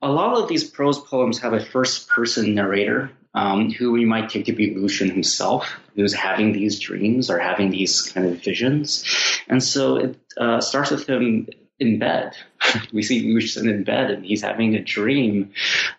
[0.00, 4.28] a lot of these prose poems have a first person narrator um, who we might
[4.28, 8.42] take to be Lu Xun himself, who's having these dreams or having these kind of
[8.42, 9.04] visions.
[9.48, 12.36] And so it uh, starts with him in bed.
[12.92, 15.52] we see Lu Xun in bed and he's having a dream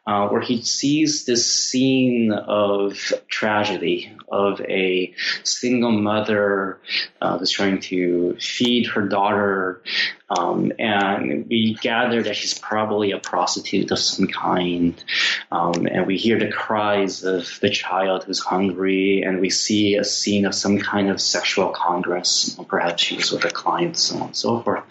[0.06, 6.80] uh, where he sees this scene of tragedy of a single mother
[7.22, 9.82] uh, who's trying to feed her daughter.
[10.30, 15.04] Um, and we gather that she's probably a prostitute of some kind.
[15.52, 20.06] Um, and we hear the cries of the child who's hungry, and we see a
[20.06, 22.58] scene of some kind of sexual congress.
[22.70, 24.84] Perhaps she was with a client, so on and so forth.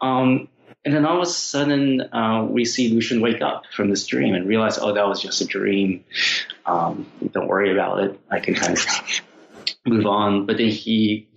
[0.00, 0.48] Um,
[0.84, 4.06] and then all of a sudden, uh, we see Lu Xun wake up from this
[4.06, 6.04] dream and realize, oh, that was just a dream.
[6.66, 8.20] Um, don't worry about it.
[8.30, 8.86] I can kind of
[9.86, 10.46] move on.
[10.46, 11.28] But then he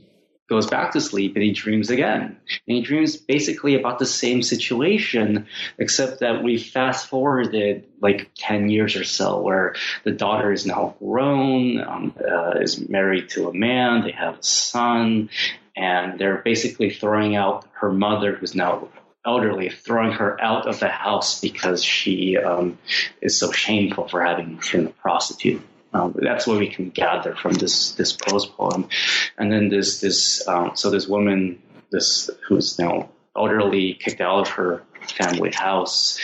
[0.47, 2.37] goes back to sleep and he dreams again.
[2.67, 8.69] And he dreams basically about the same situation, except that we fast forwarded like 10
[8.69, 13.53] years or so, where the daughter is now grown, um, uh, is married to a
[13.53, 15.29] man, they have a son,
[15.75, 18.87] and they're basically throwing out her mother, who's now
[19.25, 22.77] elderly, throwing her out of the house because she um,
[23.21, 25.61] is so shameful for having been a prostitute.
[25.93, 28.89] Um, that's what we can gather from this this prose poem,
[29.37, 34.47] and then this this um, so this woman this who's now elderly kicked out of
[34.49, 36.19] her family house.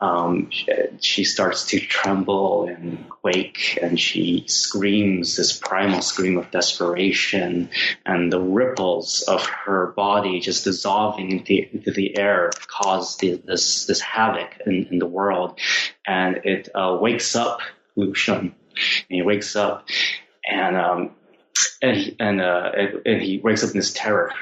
[0.00, 0.50] Um,
[1.00, 7.70] she starts to tremble and quake, and she screams this primal scream of desperation,
[8.04, 14.00] and the ripples of her body just dissolving into, the air cause the, this this
[14.00, 15.58] havoc in, in, the world,
[16.06, 17.60] and it uh, wakes up
[17.94, 18.52] Lu Xun, and
[19.08, 19.88] he wakes up,
[20.48, 21.10] and um,
[21.80, 22.72] and and, uh,
[23.06, 24.32] and he wakes up in this terror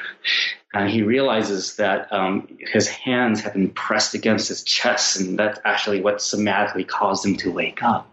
[0.73, 5.59] and he realizes that um, his hands have been pressed against his chest, and that's
[5.65, 8.09] actually what somatically caused him to wake up.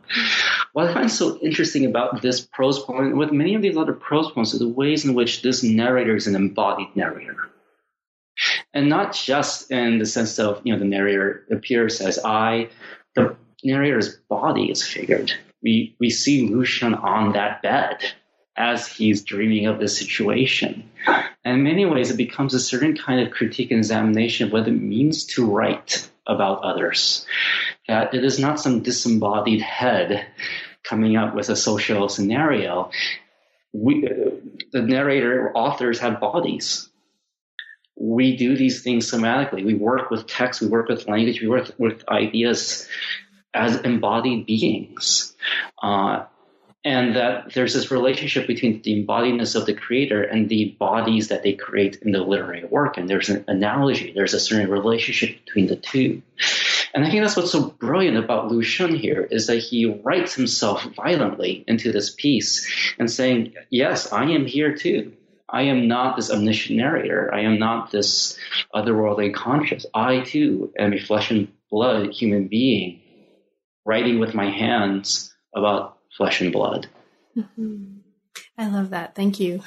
[0.73, 3.93] What I find so interesting about this prose poem, and with many of these other
[3.93, 7.49] prose poems, is the ways in which this narrator is an embodied narrator.
[8.73, 12.69] And not just in the sense of, you know, the narrator appears as I,
[13.15, 15.31] the narrator's body is figured.
[15.61, 17.97] We, we see Lu Xun on that bed
[18.55, 20.89] as he's dreaming of the situation.
[21.47, 24.67] And in many ways, it becomes a certain kind of critique and examination of what
[24.67, 27.25] it means to write about others.
[27.87, 30.27] That it is not some disembodied head
[30.83, 32.91] coming up with a social scenario.
[33.71, 34.01] we,
[34.73, 36.89] the narrator or authors have bodies.
[37.95, 39.63] We do these things somatically.
[39.63, 42.89] We work with text, we work with language, we work with ideas
[43.53, 45.33] as embodied beings.
[45.81, 46.25] Uh,
[46.83, 51.43] and that there's this relationship between the embodiedness of the creator and the bodies that
[51.43, 52.97] they create in the literary work.
[52.97, 56.21] And there's an analogy, there's a certain relationship between the two.
[56.93, 60.33] And I think that's what's so brilliant about Lu Xun here is that he writes
[60.33, 65.13] himself violently into this piece and saying, Yes, I am here too.
[65.49, 67.33] I am not this omniscient narrator.
[67.33, 68.37] I am not this
[68.73, 69.85] otherworldly conscious.
[69.93, 73.01] I too am a flesh and blood human being
[73.85, 76.87] writing with my hands about flesh and blood.
[77.37, 77.99] Mm-hmm.
[78.57, 79.15] I love that.
[79.15, 79.61] Thank you.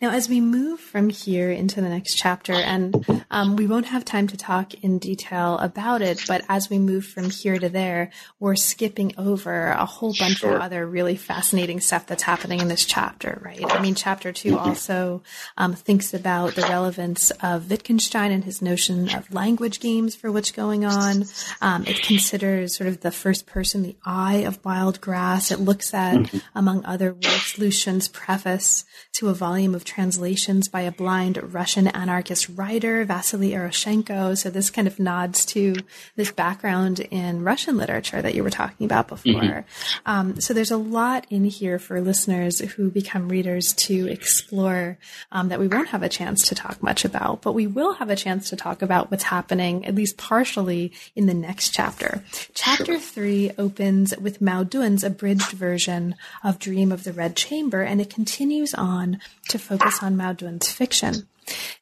[0.00, 4.04] Now, as we move from here into the next chapter, and um, we won't have
[4.04, 8.10] time to talk in detail about it, but as we move from here to there,
[8.40, 10.56] we're skipping over a whole bunch sure.
[10.56, 13.64] of other really fascinating stuff that's happening in this chapter, right?
[13.64, 15.22] I mean, chapter two also
[15.56, 20.50] um, thinks about the relevance of Wittgenstein and his notion of language games for what's
[20.50, 21.26] going on.
[21.60, 25.52] Um, it considers sort of the first person, the eye of wild grass.
[25.52, 26.38] It looks at, mm-hmm.
[26.56, 31.38] among other works, Lu Xun's preface to a volume volume of translations by a blind
[31.54, 34.36] Russian anarchist writer, Vasily Eroshenko.
[34.36, 35.76] So this kind of nods to
[36.16, 39.32] this background in Russian literature that you were talking about before.
[39.32, 40.00] Mm-hmm.
[40.04, 44.98] Um, so there's a lot in here for listeners who become readers to explore
[45.30, 48.10] um, that we won't have a chance to talk much about, but we will have
[48.10, 52.24] a chance to talk about what's happening, at least partially, in the next chapter.
[52.52, 58.00] Chapter three opens with Mao Dun's abridged version of Dream of the Red Chamber, and
[58.00, 59.20] it continues on
[59.52, 61.28] to focus on Mao Dun's fiction.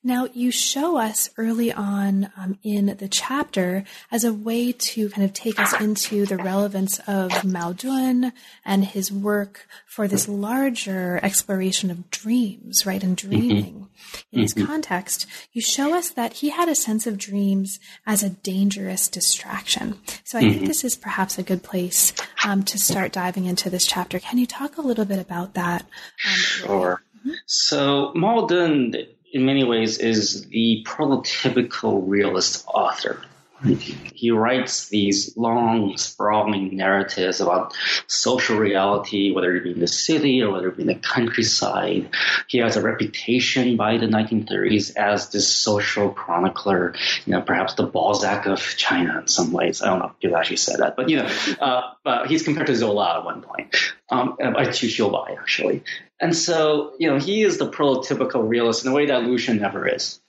[0.03, 5.25] Now, you show us early on um, in the chapter as a way to kind
[5.25, 8.33] of take us into the relevance of Mao Dun
[8.65, 13.75] and his work for this larger exploration of dreams, right, and dreaming.
[13.75, 14.37] Mm-hmm.
[14.37, 14.67] In this mm-hmm.
[14.67, 19.99] context, you show us that he had a sense of dreams as a dangerous distraction.
[20.25, 20.55] So I mm-hmm.
[20.55, 24.19] think this is perhaps a good place um, to start diving into this chapter.
[24.19, 25.83] Can you talk a little bit about that?
[25.83, 27.03] Um, sure.
[27.47, 28.95] So Mao Dun,
[29.33, 33.23] in many ways, is the prototypical realist author.
[33.63, 37.75] He writes these long, sprawling narratives about
[38.07, 42.11] social reality, whether it be in the city or whether it be in the countryside.
[42.49, 46.95] He has a reputation by the 1930s as this social chronicler,
[47.27, 49.83] you know, perhaps the Balzac of China in some ways.
[49.83, 52.69] I don't know if you actually said that, but you know, uh, uh, he's compared
[52.69, 53.77] to Zola at one point,
[54.09, 55.83] um, Qu Qiubai actually.
[56.19, 59.61] And so, you know, he is the prototypical realist in a way that Lu Xun
[59.61, 60.21] never is.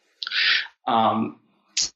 [0.87, 1.37] Um,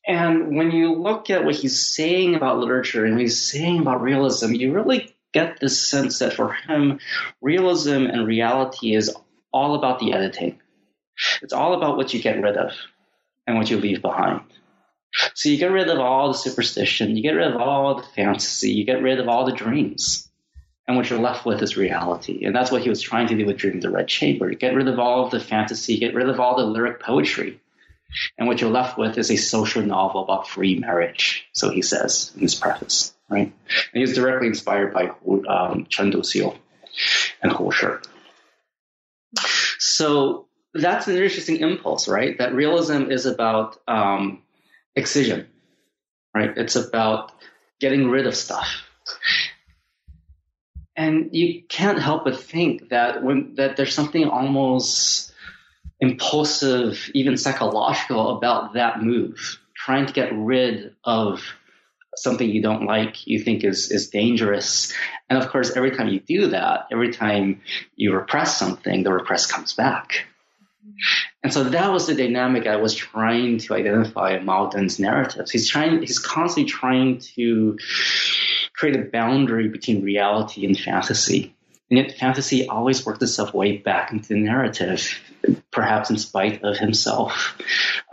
[0.08, 4.02] and when you look at what he's saying about literature and what he's saying about
[4.02, 7.00] realism, you really get this sense that for him,
[7.42, 9.14] realism and reality is
[9.52, 10.60] all about the editing.
[11.42, 12.72] It's all about what you get rid of
[13.48, 14.42] and what you leave behind.
[15.34, 18.72] So you get rid of all the superstition, you get rid of all the fantasy,
[18.72, 20.30] you get rid of all the dreams.
[20.88, 22.46] And what you're left with is reality.
[22.46, 24.52] And that's what he was trying to do with Dream of the Red Chamber.
[24.52, 27.60] Get rid of all of the fantasy, get rid of all the lyric poetry.
[28.38, 32.32] And what you're left with is a social novel about free marriage, so he says
[32.36, 33.52] in his preface, right?
[33.94, 35.12] And he's directly inspired by
[35.48, 36.58] um, Chen Duxiu
[37.42, 37.88] and Hu Shi.
[39.80, 42.38] So that's an interesting impulse, right?
[42.38, 44.42] That realism is about um,
[44.96, 45.48] excision,
[46.34, 46.58] right?
[46.58, 47.32] It's about
[47.80, 48.68] getting rid of stuff.
[50.96, 55.34] And you can't help but think that when that there's something almost
[56.00, 61.42] impulsive, even psychological about that move, trying to get rid of
[62.18, 64.94] something you don't like, you think is, is dangerous.
[65.30, 67.62] And of course, every time you do that, every time
[67.96, 70.26] you repress something, the repress comes back.
[71.44, 75.52] And so that was the dynamic I was trying to identify in Mao Dun's narratives.
[75.52, 77.78] He's trying, he's constantly trying to
[78.74, 81.56] create a boundary between reality and fantasy.
[81.90, 85.20] And yet fantasy always works itself way back into the narrative
[85.76, 87.58] perhaps in spite of himself.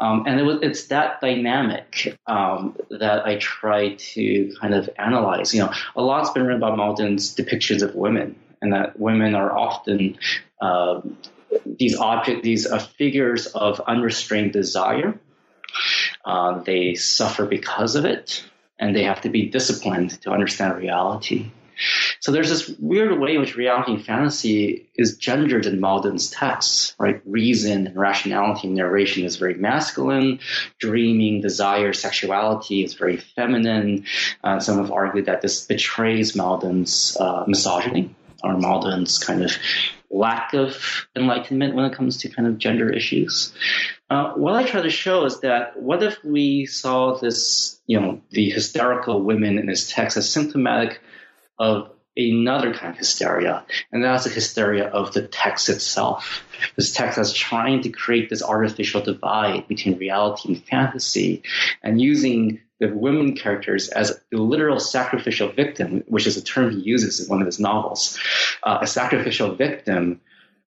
[0.01, 5.55] Um, and it was, it's that dynamic um, that I try to kind of analyze.
[5.55, 9.37] You know, a lot's been written about Mao Dun's depictions of women, and that women
[9.37, 10.19] are often
[10.61, 11.01] uh,
[11.65, 15.19] these objects, these uh, figures of unrestrained desire.
[16.25, 18.45] Uh, they suffer because of it,
[18.79, 21.53] and they have to be disciplined to understand reality.
[22.21, 26.31] So there's this weird way in which reality and fantasy is gendered in Mao Dun's
[26.31, 27.21] texts, right?
[27.25, 30.41] Reason and rationality and narration is very masculine.
[30.79, 34.05] Dreaming, desire, sexuality is very feminine.
[34.45, 39.43] Uh, some have argued that this betrays Mao Dun's uh, misogyny or Mao Dun's kind
[39.45, 39.53] of
[40.13, 43.53] lack of enlightenment when it comes to kind of gender issues.
[44.11, 48.21] Uh, what I try to show is that what if we saw this, you know,
[48.31, 51.01] the hysterical women in this text as symptomatic
[51.63, 56.43] of another kind of hysteria, and that's the hysteria of the text itself.
[56.77, 61.43] This text is trying to create this artificial divide between reality and fantasy,
[61.83, 66.81] and using the women characters as the literal sacrificial victim, which is a term he
[66.81, 68.19] uses in one of his novels,
[68.65, 70.21] uh, a sacrificial victim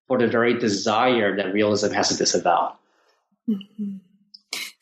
[0.07, 2.77] for the very desire that realism has to disavow.
[3.49, 3.97] Mm-hmm.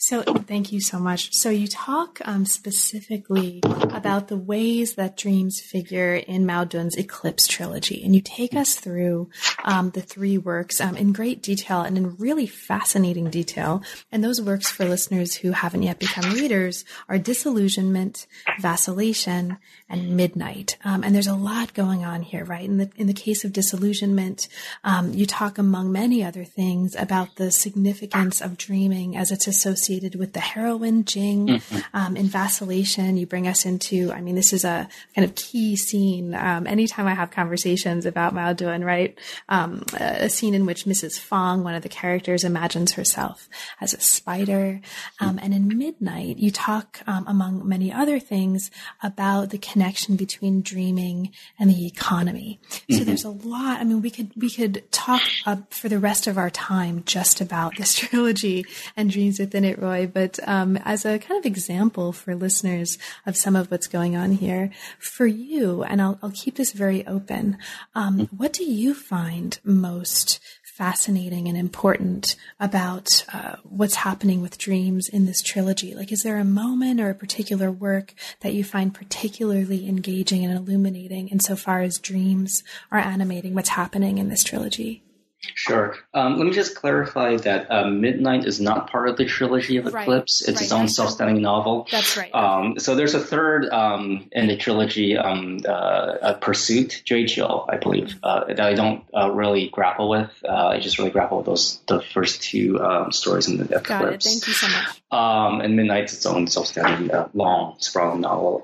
[0.05, 1.29] So, thank you so much.
[1.31, 7.47] So, you talk um, specifically about the ways that dreams figure in Mao Dun's Eclipse
[7.47, 9.29] trilogy, and you take us through
[9.63, 13.81] um, the three works um, in great detail and in really fascinating detail.
[14.11, 18.27] And those works, for listeners who haven't yet become readers, are Disillusionment,
[18.59, 20.77] Vacillation, and Midnight.
[20.83, 22.65] Um, and there's a lot going on here, right?
[22.65, 24.49] In the in the case of Disillusionment,
[24.83, 29.92] um, you talk among many other things about the significance of dreaming as it's associated
[29.93, 31.47] associated with the heroine Jing.
[31.47, 31.79] Mm-hmm.
[31.93, 35.75] Um, in Vacillation, you bring us into, I mean, this is a kind of key
[35.75, 36.33] scene.
[36.33, 39.17] Um, anytime I have conversations about Mao Dun, right?
[39.49, 41.19] Um, a, a, scene in which Mrs.
[41.19, 43.47] Fong, one of the characters, imagines herself
[43.79, 44.81] as a spider.
[45.19, 48.71] Um, and in Midnight, you talk, um, among many other things,
[49.01, 52.59] about the connection between dreaming and the economy.
[52.69, 52.95] Mm-hmm.
[52.95, 53.79] So there's a lot.
[53.79, 55.21] I mean, we could, we could talk
[55.69, 58.65] for the rest of our time just about this trilogy
[58.97, 63.37] and dreams within it Roy, but um, as a kind of example for listeners of
[63.37, 67.57] some of what's going on here, for you, and I'll, I'll keep this very open,
[67.93, 68.35] um, mm-hmm.
[68.35, 75.25] what do you find most fascinating and important about uh, what's happening with dreams in
[75.25, 75.93] this trilogy?
[75.93, 80.57] Like, is there a moment or a particular work that you find particularly engaging and
[80.57, 85.03] illuminating insofar as dreams are animating what's happening in this trilogy?
[85.55, 85.95] Sure.
[86.13, 89.85] Um, let me just clarify that uh, Midnight is not part of the trilogy of
[89.87, 90.07] Eclipse.
[90.07, 90.49] Right.
[90.49, 90.61] It's right.
[90.61, 91.87] its own self-standing novel.
[91.91, 92.33] That's right.
[92.33, 98.15] Um, so there's a third um, in the trilogy, um, uh, Pursuit, Zhuiqiu, I believe,
[98.23, 100.31] uh, that I don't uh, really grapple with.
[100.47, 103.87] Uh, I just really grapple with those the first two um, stories in the Eclipse.
[103.87, 104.23] Got it.
[104.23, 105.01] Thank you so much.
[105.11, 108.61] Um, and Midnight's its own self-standing, uh, long, sprawling novel.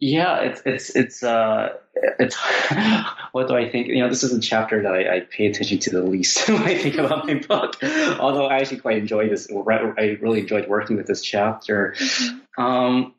[0.00, 1.70] Yeah, it's it's it's uh
[2.18, 2.36] it's
[3.32, 3.88] what do I think?
[3.88, 6.62] You know, this is a chapter that I, I pay attention to the least when
[6.62, 7.82] I think about my book.
[7.82, 11.94] Although I actually quite enjoy this, I really enjoyed working with this chapter.
[11.98, 12.62] Mm-hmm.
[12.62, 13.14] Um,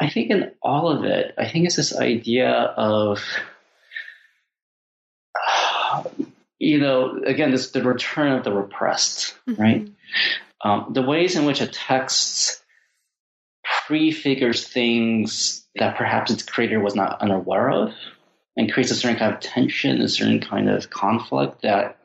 [0.00, 3.22] I think in all of it, I think it's this idea of
[6.58, 9.62] you know, again, this the return of the repressed, mm-hmm.
[9.62, 9.88] right?
[10.64, 12.61] Um, the ways in which a text
[13.86, 17.92] prefigures things that perhaps its creator was not unaware of
[18.56, 21.98] and creates a certain kind of tension, a certain kind of conflict that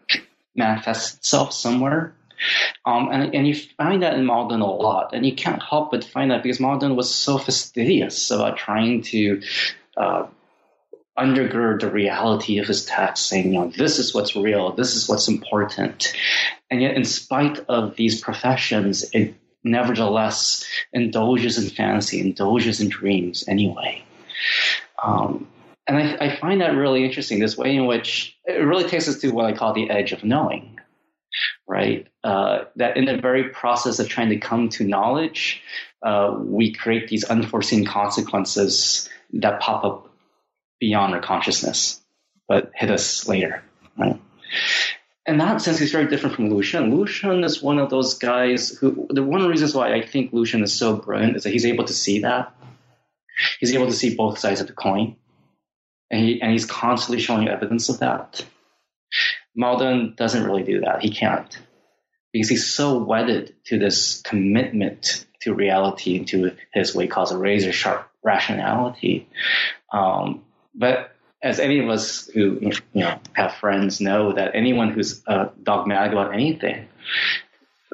[0.55, 2.13] manifests itself somewhere.
[2.85, 5.91] Um, and, and you find that in Mao Dun a lot, and you can't help
[5.91, 9.41] but find that because Mao Dun was so fastidious about trying to
[9.97, 10.27] uh,
[11.17, 15.09] undergird the reality of his text, saying, you know, this is what's real, this is
[15.09, 16.13] what's important.
[16.69, 19.35] And yet, in spite of these professions, it
[19.71, 24.03] nevertheless indulges in fantasy, indulges in dreams anyway.
[25.03, 25.47] Um,
[25.87, 29.19] and I, I, find that really interesting, this way in which it really takes us
[29.19, 30.79] to what I call the edge of knowing,
[31.67, 32.07] right?
[32.23, 35.61] Uh, that in the very process of trying to come to knowledge,
[36.03, 40.09] uh, we create these unforeseen consequences that pop up
[40.79, 42.01] beyond our consciousness,
[42.47, 43.63] but hit us later,
[43.97, 44.19] right?
[45.27, 46.89] In that sense, he's very different from Lu Xun.
[46.91, 50.31] Lucian is one of those guys who, the one of the reasons why I think
[50.31, 52.55] Lu Xun is so brilliant is that he's able to see that.
[53.59, 55.17] He's able to see both sides of the coin.
[56.09, 58.45] And, he, and he's constantly showing evidence of that.
[59.53, 61.01] Mao Dun doesn't really do that.
[61.01, 61.57] He can't.
[62.31, 67.33] Because he's so wedded to this commitment to reality and to his what he calls
[67.33, 69.27] a razor sharp rationality.
[69.91, 71.11] Um, but
[71.43, 76.11] as any of us who you know have friends know that anyone who's uh, dogmatic
[76.11, 76.87] about anything,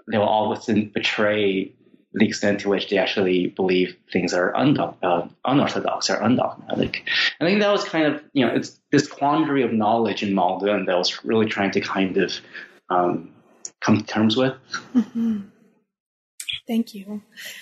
[0.08, 1.72] they will always betray
[2.14, 7.04] the extent to which they actually believe things are undog- uh, unorthodox or undogmatic.
[7.42, 10.60] I think that was kind of you know it's this quandary of knowledge in Mao
[10.60, 12.34] Dun that I was really trying to kind of
[12.90, 13.32] um,
[13.82, 14.54] come to terms with.
[14.94, 15.42] Mm-hmm.
[16.66, 17.22] Thank you.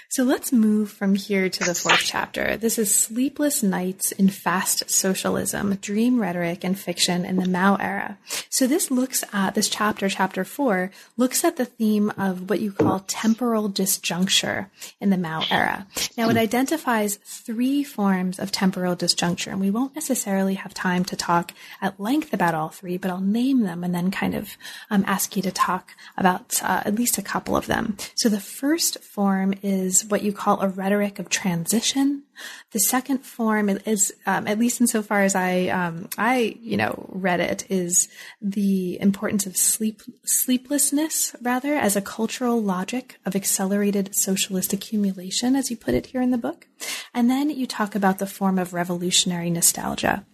[0.09, 2.55] So let's move from here to the fourth chapter.
[2.55, 8.19] This is Sleepless Nights in Fast Socialism, Dream Rhetoric and Fiction in the Mao Era.
[8.49, 12.71] So this looks at, this chapter, chapter four, looks at the theme of what you
[12.71, 15.87] call temporal disjuncture in the Mao era.
[16.15, 21.15] Now it identifies three forms of temporal disjuncture, and we won't necessarily have time to
[21.15, 24.57] talk at length about all three, but I'll name them and then kind of
[24.91, 27.97] um, ask you to talk about uh, at least a couple of them.
[28.13, 32.23] So the first first form is what you call a rhetoric of transition.
[32.71, 37.39] The second form is, um, at least insofar as I, um, I, you know, read
[37.39, 38.07] it, is
[38.41, 45.69] the importance of sleep, sleeplessness, rather, as a cultural logic of accelerated socialist accumulation, as
[45.69, 46.67] you put it here in the book.
[47.13, 50.25] And then you talk about the form of revolutionary nostalgia.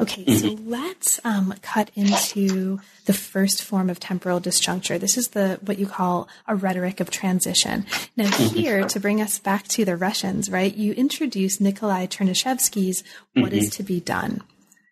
[0.00, 0.70] Okay, so mm-hmm.
[0.70, 4.98] let's um, cut into the first form of temporal disjuncture.
[4.98, 7.86] This is the what you call a rhetoric of transition.
[8.16, 8.56] Now, mm-hmm.
[8.56, 10.74] here to bring us back to the Russians, right?
[10.74, 13.02] You introduce Nikolai Chernyshevsky's
[13.34, 13.58] "What mm-hmm.
[13.58, 14.42] is to be done."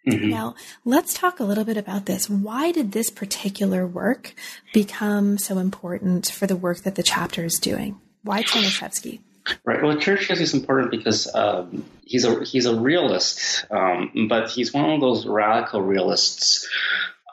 [0.07, 0.29] Mm-hmm.
[0.29, 0.55] Now,
[0.85, 2.29] let's talk a little bit about this.
[2.29, 4.35] Why did this particular work
[4.75, 7.99] become so important for the work that the chapter is doing?
[8.22, 9.20] Why Chernyshevsky?
[9.64, 9.82] Right.
[9.82, 14.90] Well, Chernyshevsky is important because um, he's a he's a realist, um, but he's one
[14.90, 16.66] of those radical realists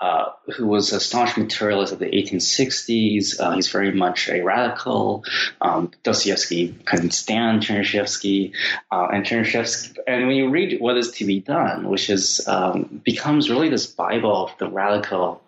[0.01, 3.39] uh, who was a staunch materialist of the 1860s.
[3.39, 5.23] Uh, he's very much a radical.
[5.61, 8.53] Um, Dostoevsky couldn't stand Chernyshevsky,
[8.91, 9.97] uh, and Chernyshevsky.
[10.07, 13.85] And when you read "What Is to Be Done," which is um, becomes really this
[13.85, 15.43] Bible of the radical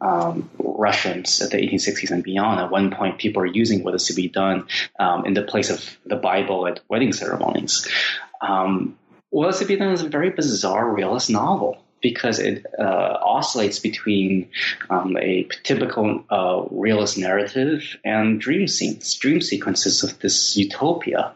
[0.00, 0.48] um,
[1.40, 2.60] at the 1860s and beyond.
[2.60, 4.66] At one point, people are using "What Is to Be Done"
[4.98, 7.88] um, in the place of the Bible at wedding ceremonies.
[8.40, 8.98] Um,
[9.30, 13.78] what Is to Be Done is a very bizarre realist novel because it uh, oscillates
[13.78, 14.48] between
[14.90, 21.32] um, a typical uh, realist narrative and dream scenes, dream sequences of this utopia.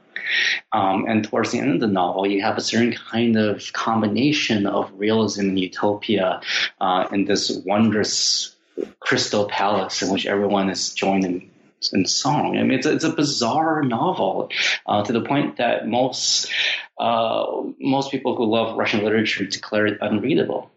[0.73, 4.67] Um, and towards the end of the novel, you have a certain kind of combination
[4.67, 6.41] of realism and utopia
[6.81, 8.57] uh, in this wondrous
[9.01, 11.51] crystal palace in which everyone is joined in
[11.93, 12.59] in song.
[12.59, 14.51] I mean, it's a, it's a bizarre novel
[14.87, 16.51] uh, to the point that most
[16.99, 17.47] uh,
[17.81, 20.71] most people who love Russian literature declare it unreadable.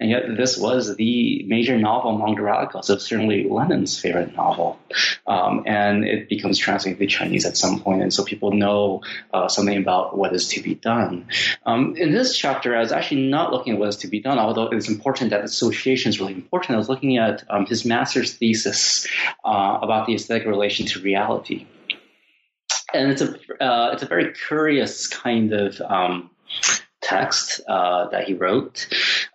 [0.00, 2.90] And yet, this was the major novel among the radicals.
[2.90, 4.78] It's certainly Lenin's favorite novel.
[5.26, 9.02] Um, and it becomes translated to Chinese at some point, and so people know
[9.32, 11.28] uh, something about what is to be done.
[11.64, 14.38] Um, in this chapter, I was actually not looking at what is to be done,
[14.38, 16.74] although it's important that association is really important.
[16.74, 19.06] I was looking at um, his master's thesis
[19.44, 21.66] uh, about the aesthetic relation to reality.
[22.94, 26.30] And it's a uh, it's a very curious kind of um,
[27.02, 28.86] text uh, that he wrote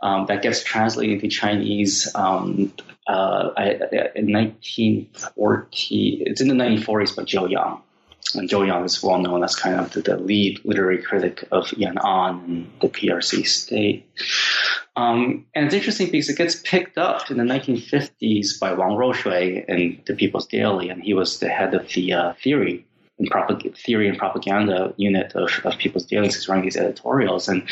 [0.01, 2.73] um, that gets translated into Chinese um,
[3.07, 3.51] uh,
[4.15, 6.23] in 1940.
[6.25, 7.81] It's in the 1940s by Zhou Yang.
[8.35, 11.67] And Zhou Yang is well known as kind of the, the lead literary critic of
[11.67, 14.09] Yan'an and the PRC state.
[14.95, 19.63] Um, and it's interesting because it gets picked up in the 1950s by Wang Ruoshui
[19.67, 22.86] in the People's Daily, and he was the head of the uh, theory
[23.19, 26.27] and propag- theory and propaganda unit of, of People's Daily.
[26.27, 27.67] He's running these editorials, and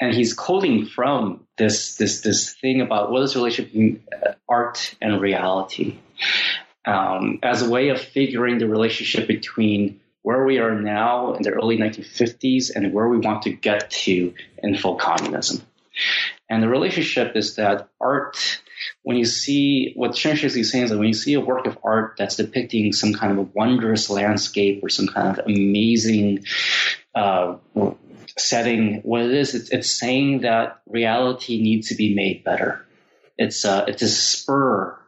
[0.00, 4.32] and he's quoting from this this this thing about what is the relationship between uh,
[4.48, 5.98] art and reality,
[6.84, 11.50] um, as a way of figuring the relationship between where we are now in the
[11.50, 14.32] early 1950s and where we want to get to
[14.62, 15.60] in full communism.
[16.52, 18.60] And the relationship is that art
[19.04, 21.78] when you see what Chernyshevsky is saying is that when you see a work of
[21.82, 26.44] art that's depicting some kind of a wondrous landscape or some kind of amazing
[27.14, 27.56] uh,
[28.36, 32.84] setting, what it is, it's, it's, saying that reality needs to be made better.
[33.38, 34.98] It's a, it's a spur,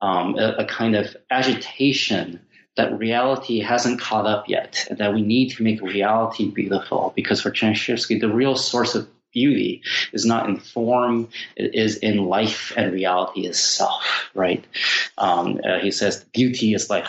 [0.00, 2.40] um, a, a kind of agitation
[2.76, 7.12] that reality hasn't caught up yet, and that we need to make reality beautiful.
[7.14, 12.24] Because for Chernyshevsky, the real source of beauty is not in form it is in
[12.24, 14.64] life and reality itself right
[15.18, 17.06] um, uh, he says beauty is like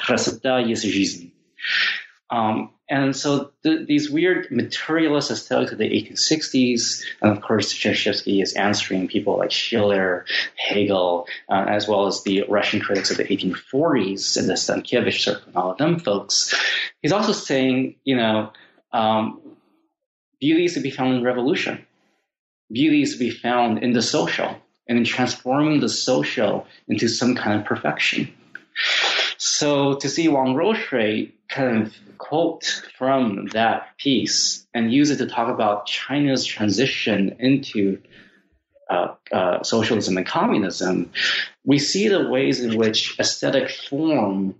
[2.29, 8.41] um, and so th- these weird materialist aesthetics of the 1860s, and of course, Dostoevsky
[8.41, 13.23] is answering people like Schiller, Hegel, uh, as well as the Russian critics of the
[13.23, 16.53] 1840s and the Stankevich circle and all of them folks.
[17.01, 18.51] He's also saying, you know,
[18.91, 19.39] um,
[20.39, 21.85] beauty is to be found in revolution
[22.73, 24.55] beauty is to be found in the social
[24.87, 28.33] and in transforming the social into some kind of perfection.
[29.37, 35.27] So to see Wang Ruoshui kind of quote from that piece and use it to
[35.27, 38.01] talk about China's transition into
[38.89, 41.11] uh, uh, socialism and communism,
[41.63, 44.55] we see the ways in which aesthetic form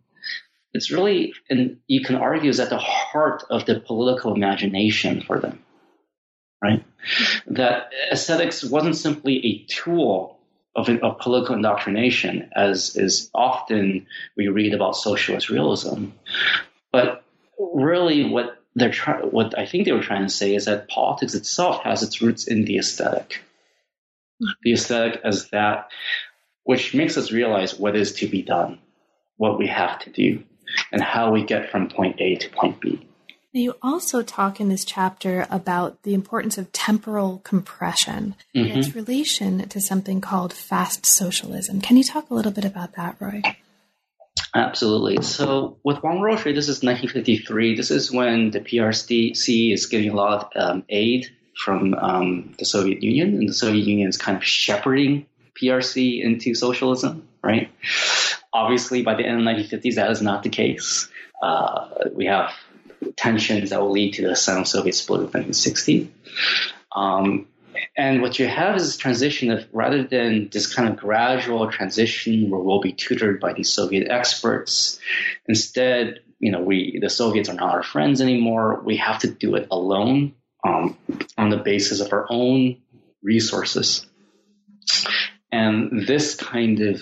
[0.74, 5.40] it's really, and you can argue, is at the heart of the political imagination for
[5.40, 5.64] them,
[6.64, 6.80] right?
[6.80, 7.56] Mm-hmm.
[7.56, 10.40] That aesthetics wasn't simply a tool
[10.76, 14.08] of, of political indoctrination, as is often
[14.38, 16.08] we read about socialist realism,
[16.92, 17.24] but
[17.60, 21.36] really what they're trying, what I think they were trying to say is that politics
[21.36, 23.44] itself has its roots in the aesthetic.
[24.42, 24.52] Mm-hmm.
[24.64, 25.90] The aesthetic as that
[26.64, 28.80] which makes us realize what is to be done,
[29.38, 30.44] what we have to do,
[30.92, 33.06] and how we get from point A to point B.
[33.56, 38.72] You also talk in this chapter about the importance of temporal compression mm-hmm.
[38.72, 41.80] and its relation to something called fast socialism.
[41.80, 43.44] Can you talk a little bit about that, Roy?
[44.56, 45.22] Absolutely.
[45.22, 47.76] So with Wang Ruoshui, this is 1953.
[47.76, 52.66] This is when the PRC is getting a lot of um, aid from um, the
[52.66, 55.28] Soviet Union, and the Soviet Union is kind of shepherding
[55.62, 57.70] PRC into socialism, right?
[58.52, 61.08] Obviously, by the end of the 1950s, that is not the case.
[61.42, 62.52] Uh, we have
[63.12, 66.12] tensions that will lead to the Sino-Soviet split of 1960.
[66.96, 67.48] Um,
[67.98, 72.50] and what you have is this transition of rather than this kind of gradual transition
[72.50, 75.00] where we'll be tutored by these Soviet experts,
[75.48, 78.82] instead, you know, we the Soviets are not our friends anymore.
[78.86, 80.34] We have to do it alone
[80.64, 80.98] um,
[81.38, 82.82] on the basis of our own
[83.22, 84.06] resources.
[85.52, 87.02] And this kind of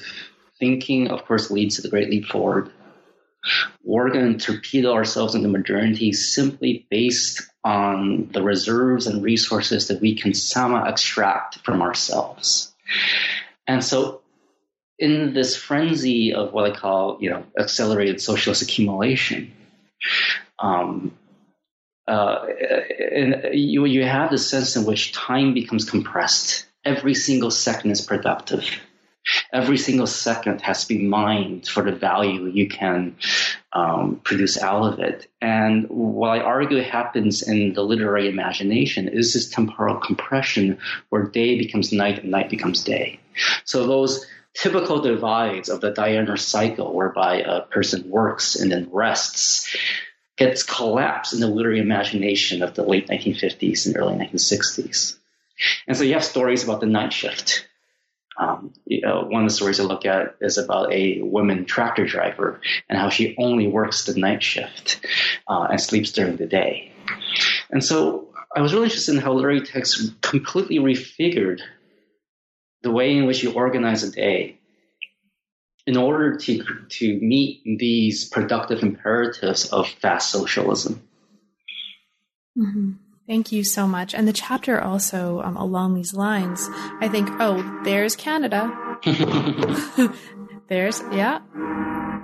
[0.60, 2.72] thinking, of course, leads to the Great Leap Forward.
[3.84, 10.02] We're going to torpedo ourselves into modernity simply based on the reserves and resources that
[10.02, 12.74] we can somehow extract from ourselves.
[13.68, 14.22] And so,
[15.00, 19.52] in this frenzy of what I call, you know, accelerated socialist accumulation,
[20.60, 21.18] um,
[22.08, 22.46] uh,
[23.12, 26.66] and you you have the sense in which time becomes compressed.
[26.84, 28.66] Every single second is productive.
[29.54, 33.16] Every single second has to be mined for the value you can
[33.74, 35.28] um, produce out of it.
[35.42, 41.58] And what I argue happens in the literary imagination is this temporal compression where day
[41.58, 43.20] becomes night and night becomes day.
[43.64, 49.76] So those typical divides of the diurnal cycle whereby a person works and then rests
[50.38, 55.18] gets collapsed in the literary imagination of the late 1950s and early 1960s.
[55.88, 57.68] And so you have stories about the night shift
[58.38, 62.06] um, you know, one of the stories I look at is about a woman tractor
[62.06, 65.06] driver and how she only works the night shift
[65.48, 66.92] uh, and sleeps during the day.
[67.70, 71.62] And so I was really interested in how literary text completely refigured
[72.84, 74.58] the way in which you organize a day
[75.86, 81.02] in order to to meet these productive imperatives of fast socialism.
[82.58, 82.92] Mm-hmm.
[83.28, 84.14] Thank you so much.
[84.14, 86.68] And the chapter also um, along these lines,
[87.00, 88.70] I think, oh, there's Canada.
[90.72, 91.42] there's, yeah.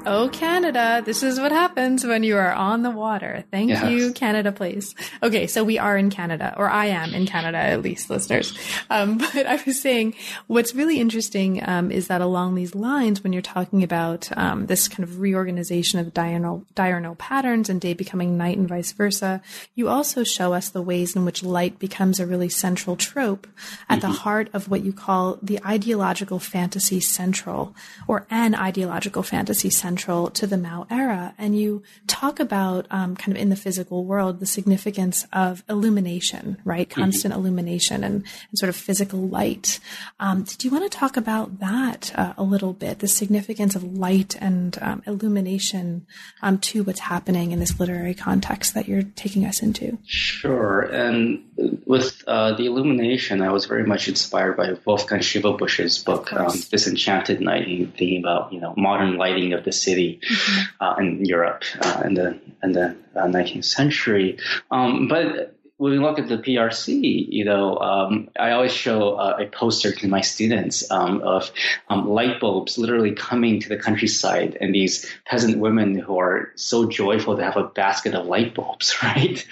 [0.10, 3.44] Oh, Canada, this is what happens when you are on the water.
[3.52, 3.92] Thank yes.
[3.92, 4.96] you, Canada please.
[5.22, 8.58] Okay, so we are in Canada, or I am in Canada, at least, listeners.
[8.90, 10.16] Um, but I was saying,
[10.48, 14.88] what's really interesting um, is that along these lines, when you're talking about um, this
[14.88, 19.42] kind of reorganization of diurnal, diurnal patterns and day becoming night and vice versa,
[19.76, 23.46] you also show us the ways in which light becomes a really central trope
[23.90, 24.08] at mm-hmm.
[24.08, 27.76] the heart of what you call the ideological fantasy central,
[28.08, 31.34] or an ideological fantasy central to the Mao era.
[31.40, 36.58] And you talk about um, kind of in the physical world the significance of illumination,
[36.64, 36.88] right?
[36.88, 37.02] Mm-hmm.
[37.02, 37.42] Constant mm-hmm.
[37.42, 38.16] illumination and,
[38.50, 39.80] and, sort of physical light.
[40.20, 43.00] Um, did you want to talk about that uh, a little bit?
[43.00, 46.06] The significance of light and um, illumination
[46.44, 49.98] um, to what's happening in this literary context that you're taking us into?
[50.06, 50.82] Sure.
[50.82, 51.44] And
[51.86, 57.42] with uh, the illumination, I was very much inspired by Wolfgang Schivelbusch's book, um, Disenchanted
[57.42, 57.66] Night,
[57.98, 60.84] thinking about you know modern lighting of the city mm-hmm.
[60.84, 64.38] uh, in Europe uh, in the in the 19th uh, century.
[64.72, 69.38] Um, but when we look at the PRC, you know, um, I always show uh,
[69.40, 71.52] a poster to my students um, of
[71.88, 76.90] um, light bulbs literally coming to the countryside, and these peasant women who are so
[76.90, 79.46] joyful to have a basket of light bulbs, right?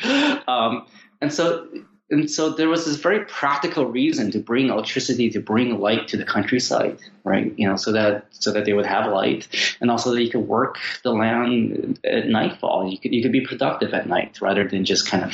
[0.47, 0.87] Um,
[1.21, 1.67] and so
[2.09, 6.17] and so there was this very practical reason to bring electricity to bring light to
[6.17, 7.53] the countryside right?
[7.57, 9.47] You know so that so that they would have light.
[9.81, 12.89] And also that you could work the land at nightfall.
[12.89, 15.33] You could you could be productive at night rather than just kind of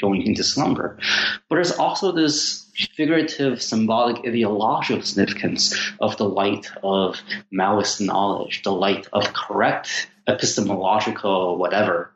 [0.00, 0.98] going into slumber.
[1.48, 2.66] But there's also this
[2.96, 7.20] figurative symbolic ideological significance of the light of
[7.52, 12.10] maoist knowledge the light of correct epistemological whatever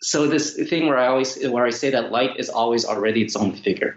[0.00, 3.36] so this thing where I always where I say that light is always already its
[3.36, 3.96] own figure,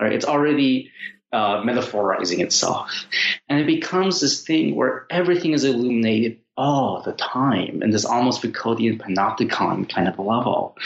[0.00, 0.12] right?
[0.12, 0.90] It's already
[1.32, 3.06] uh, metaphorizing itself,
[3.48, 8.42] and it becomes this thing where everything is illuminated all the time in this almost
[8.42, 10.76] Foucauldian panopticon kind of level.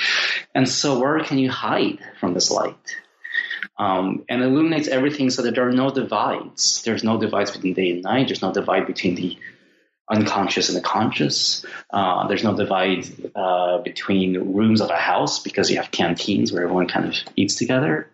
[0.54, 2.96] And so where can you hide from this light?
[3.78, 6.82] Um, and illuminates everything so that there are no divides.
[6.82, 8.26] There's no divides between day and night.
[8.26, 9.38] There's no divide between the
[10.10, 11.64] unconscious and the conscious.
[11.90, 16.64] Uh, there's no divide uh, between rooms of a house because you have canteens where
[16.64, 18.08] everyone kind of eats together.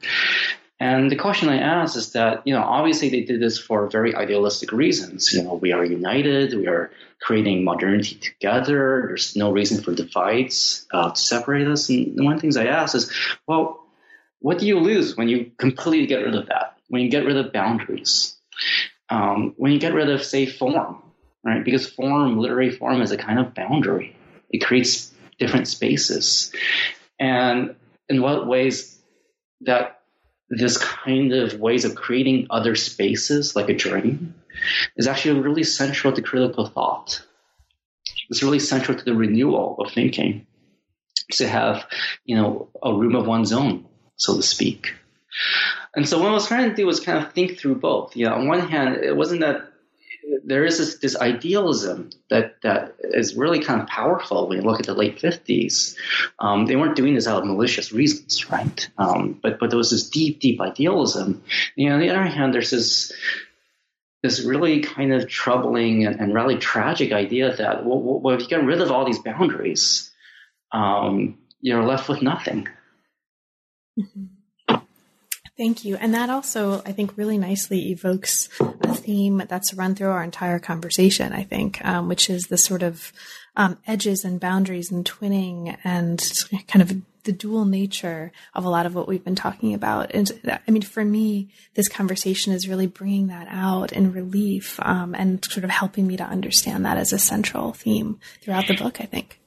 [0.78, 4.14] And the question I ask is that, you know, obviously they did this for very
[4.14, 5.32] idealistic reasons.
[5.32, 10.86] You know, we are united, we are creating modernity together, there's no reason for divides
[10.92, 11.88] uh, to separate us.
[11.88, 13.10] And one of the things I ask is,
[13.46, 13.86] well,
[14.40, 16.76] what do you lose when you completely get rid of that?
[16.88, 18.36] When you get rid of boundaries?
[19.08, 21.02] Um, when you get rid of, say, form,
[21.46, 21.64] right?
[21.64, 24.16] Because form, literary form, is a kind of boundary.
[24.50, 26.52] It creates different spaces.
[27.18, 27.76] And
[28.08, 28.98] in what ways
[29.62, 30.02] that
[30.50, 34.34] this kind of ways of creating other spaces, like a dream,
[34.96, 37.24] is actually really central to critical thought.
[38.28, 40.46] It's really central to the renewal of thinking.
[41.32, 41.84] To have,
[42.24, 43.84] you know, a room of one's own,
[44.14, 44.94] so to speak.
[45.96, 48.14] And so what I was trying to do was kind of think through both.
[48.14, 49.72] You know, on one hand, it wasn't that
[50.44, 54.80] there is this, this, idealism that, that is really kind of powerful when you look
[54.80, 55.96] at the late 50s.
[56.38, 58.88] Um, they weren't doing this out of malicious reasons, right?
[58.98, 61.42] Um, but, but there was this deep, deep idealism.
[61.74, 63.12] You know, on the other hand, there's this,
[64.22, 68.48] this really kind of troubling and, and really tragic idea that, well, well, if you
[68.48, 70.10] get rid of all these boundaries,
[70.72, 72.68] um, you're left with nothing.
[73.98, 74.35] Mm-hmm.
[75.56, 75.96] Thank you.
[75.96, 80.58] And that also, I think, really nicely evokes a theme that's run through our entire
[80.58, 83.10] conversation, I think, um, which is the sort of
[83.56, 86.20] um, edges and boundaries and twinning and
[86.68, 90.12] kind of the dual nature of a lot of what we've been talking about.
[90.12, 95.14] And I mean, for me, this conversation is really bringing that out in relief um,
[95.14, 99.00] and sort of helping me to understand that as a central theme throughout the book,
[99.00, 99.40] I think.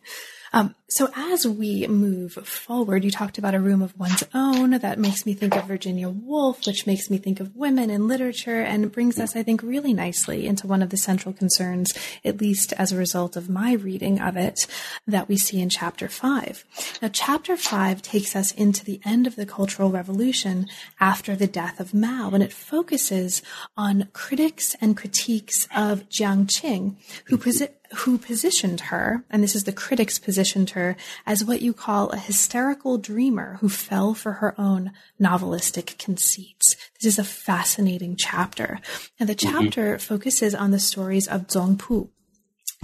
[0.52, 4.72] Um, so as we move forward, you talked about a room of one's own.
[4.72, 8.62] That makes me think of Virginia Woolf, which makes me think of women in literature
[8.62, 11.94] and brings us, I think, really nicely into one of the central concerns,
[12.26, 14.66] at least as a result of my reading of it,
[15.06, 16.66] that we see in chapter five.
[17.02, 20.66] Now, chapter five takes us into the end of the Cultural Revolution
[21.00, 23.44] after the death of Mao, and it focuses
[23.78, 26.96] on critics and critiques of Jiang Qing,
[27.26, 31.74] who present who positioned her, and this is the critics positioned her, as what you
[31.74, 36.76] call a hysterical dreamer who fell for her own novelistic conceits.
[37.00, 38.80] This is a fascinating chapter.
[39.20, 39.64] And the mm-hmm.
[39.64, 40.00] chapter mm-hmm.
[40.00, 42.10] focuses on the stories of Zong Pu.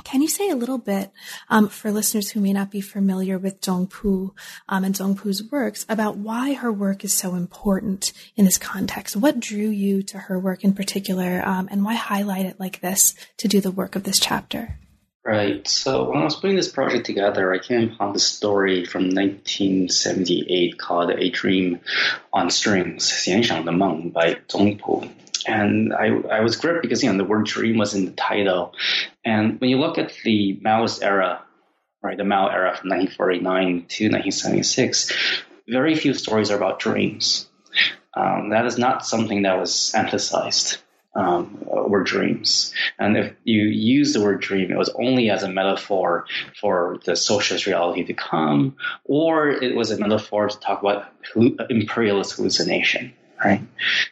[0.04, 1.12] Can you say a little bit
[1.50, 4.36] um, for listeners who may not be familiar with Zong Pu
[4.68, 9.16] um, and Zong Pu's works about why her work is so important in this context?
[9.16, 13.16] What drew you to her work in particular, um, and why highlight it like this
[13.38, 14.78] to do the work of this chapter?
[15.26, 15.68] Right.
[15.68, 20.78] So when I was putting this project together, I came upon this story from 1978
[20.78, 21.80] called A Dream
[22.32, 25.10] on Strings, by Zong Pu.
[25.48, 28.76] And I, I was gripped because, you know, the word dream was in the title.
[29.24, 31.42] And when you look at the Maoist era,
[32.04, 35.12] right, the Mao era from 1949 to 1976,
[35.68, 37.50] very few stories are about dreams.
[38.16, 40.78] Um, that is not something that was emphasized
[41.16, 42.74] um, were dreams.
[43.00, 46.26] And if you use the word dream, it was only as a metaphor
[46.60, 51.06] for the socialist reality to come, or it was a metaphor to talk about
[51.70, 53.14] imperialist hallucination.
[53.44, 53.62] Right?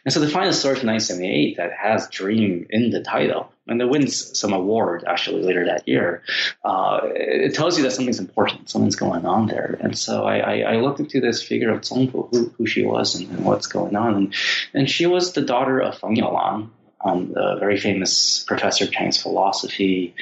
[0.04, 3.80] And so to find a story from 1978 that has dream in the title, and
[3.80, 6.22] it wins some award actually later that year,
[6.62, 9.78] uh, it tells you that something's important, something's going on there.
[9.80, 12.84] And so I, I, I looked into this figure of Zong Pu, who, who she
[12.84, 14.14] was and, and, what's going on.
[14.14, 14.34] And,
[14.74, 16.68] and she was the daughter of Feng Youlan,
[17.04, 20.14] um, a very famous professor of Chinese philosophy,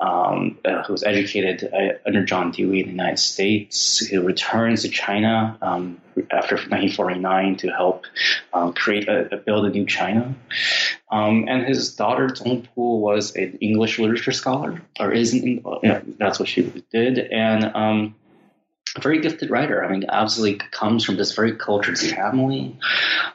[0.00, 4.82] um, uh, who was educated uh, under John Dewey in the United States, who returns
[4.82, 8.06] to China um, after 1949 to help
[8.52, 10.34] um, create a, build a new China.
[11.10, 16.40] Um, and his daughter Zong was an English literature scholar, or is an, yeah, that's
[16.40, 18.14] what she did, and um,
[18.96, 19.84] a very gifted writer.
[19.84, 22.78] I mean, absolutely comes from this very cultured family.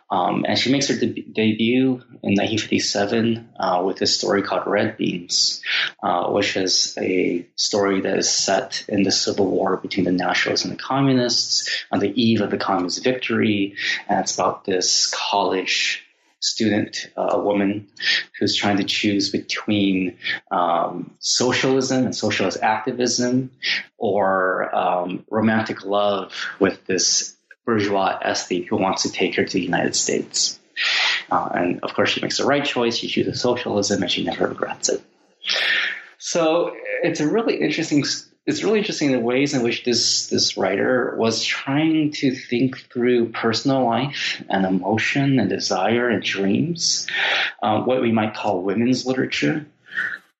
[0.10, 4.97] Um, and she makes her de- debut in 1957 uh, with this story called Red
[4.97, 5.62] Beans,
[6.02, 10.64] uh, which is a story that is set in the civil war between the nationalists
[10.64, 13.76] and the communists on the eve of the communist victory.
[14.08, 16.06] And it's about this college
[16.40, 17.88] student, uh, a woman
[18.40, 20.18] who's trying to choose between
[20.52, 23.52] um, socialism and socialist activism
[23.98, 27.36] or um, romantic love with this
[27.66, 30.60] bourgeois aesthete who wants to take her to the United States.
[31.30, 32.98] Uh, and of course, she makes the right choice.
[32.98, 35.02] She chooses socialism and she never regrets it.
[36.18, 36.74] So
[37.04, 38.04] it's a really interesting
[38.46, 43.30] it's really interesting the ways in which this this writer was trying to think through
[43.30, 47.06] personal life and emotion and desire and dreams,
[47.62, 49.66] um, what we might call women's literature,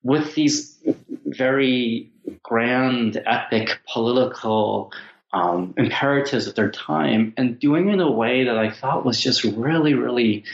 [0.02, 0.76] with these
[1.24, 2.10] very
[2.42, 4.92] grand, epic, political
[5.32, 9.20] um, imperatives of their time, and doing it in a way that I thought was
[9.20, 10.44] just really, really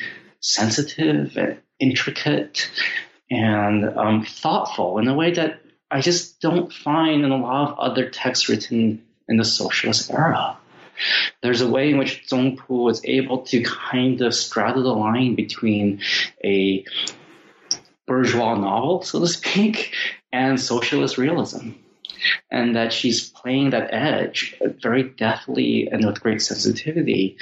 [0.41, 2.71] sensitive and intricate
[3.31, 5.61] and um, thoughtful in a way that
[5.91, 10.59] I just don't find in a lot of other texts written in the socialist era.
[11.43, 16.01] There's a way in which Zongpu was able to kind of straddle the line between
[16.45, 16.85] a
[18.07, 19.95] bourgeois novel, so to speak,
[20.33, 21.73] and socialist realism
[22.51, 27.37] and that she's playing that edge very deftly and with great sensitivity.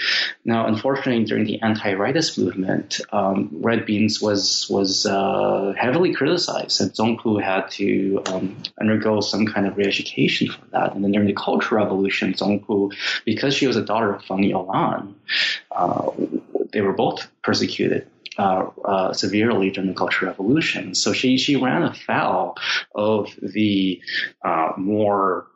[0.45, 6.93] Now, unfortunately, during the anti-rightist movement, um, Red Beans was was uh, heavily criticized, and
[6.93, 10.95] Zongpu had to um, undergo some kind of re-education for that.
[10.95, 15.14] And then during the Cultural Revolution, Zongpu, because she was a daughter of Feng Youlan,
[15.70, 16.11] uh,
[16.72, 18.07] they were both persecuted
[18.39, 20.95] uh, uh, severely during the Cultural Revolution.
[20.95, 22.57] So she she ran afoul
[22.95, 24.01] of the
[24.45, 25.47] uh, more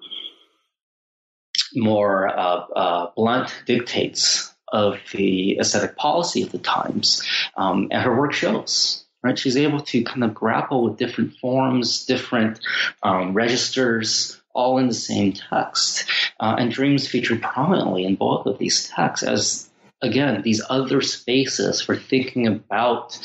[1.74, 7.22] more uh, uh, blunt dictates of the aesthetic policy of the times,
[7.56, 9.04] um, and her work shows.
[9.20, 12.60] Right, she's able to kind of grapple with different forms, different
[13.02, 16.08] um, registers, all in the same text.
[16.38, 19.67] Uh, and dreams feature prominently in both of these texts as
[20.00, 23.18] again, these other spaces for thinking about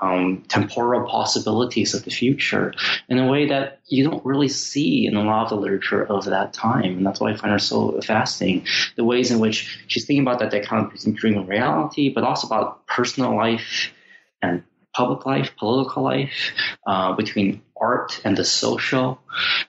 [0.00, 2.74] um, temporal possibilities of the future
[3.08, 6.24] in a way that you don't really see in a lot of the literature of
[6.26, 6.96] that time.
[6.96, 8.66] And that's why I find her so fascinating.
[8.96, 12.46] The ways in which she's thinking about that dichotomy between dream and reality, but also
[12.46, 13.92] about personal life
[14.40, 16.52] and public life, political life,
[16.86, 19.20] uh, between art and the social.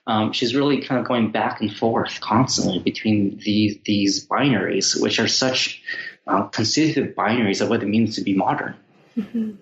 [0.06, 5.18] Um, she's really kind of going back and forth constantly between these these binaries, which
[5.18, 5.82] are such
[6.26, 6.48] uh,
[7.14, 8.74] binaries of what it means to be modern.
[9.16, 9.52] Mm-hmm.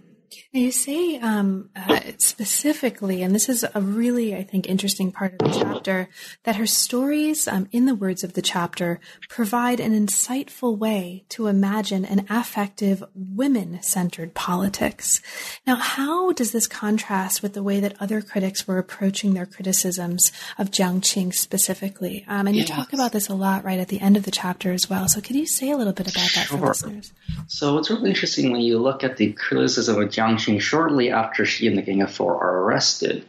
[0.55, 5.39] You say um, uh, specifically, and this is a really, I think, interesting part of
[5.39, 6.11] the chapter,
[6.43, 9.01] that her stories, um, in the words of the chapter,
[9.31, 15.23] provide an insightful way to imagine an affective, women centered politics.
[15.67, 20.33] Now, how does this contrast with the way that other critics were approaching their criticisms
[20.59, 22.27] of Jiang Qing specifically?
[22.29, 24.71] Um, and you talk about this a lot right at the end of the chapter
[24.71, 25.09] as well.
[25.09, 26.59] So, could you say a little bit about that sure.
[26.59, 27.15] for listeners?
[27.47, 31.67] So, it's really interesting when you look at the criticism of Jiang shortly after she
[31.67, 33.25] and the Gang of Four are arrested.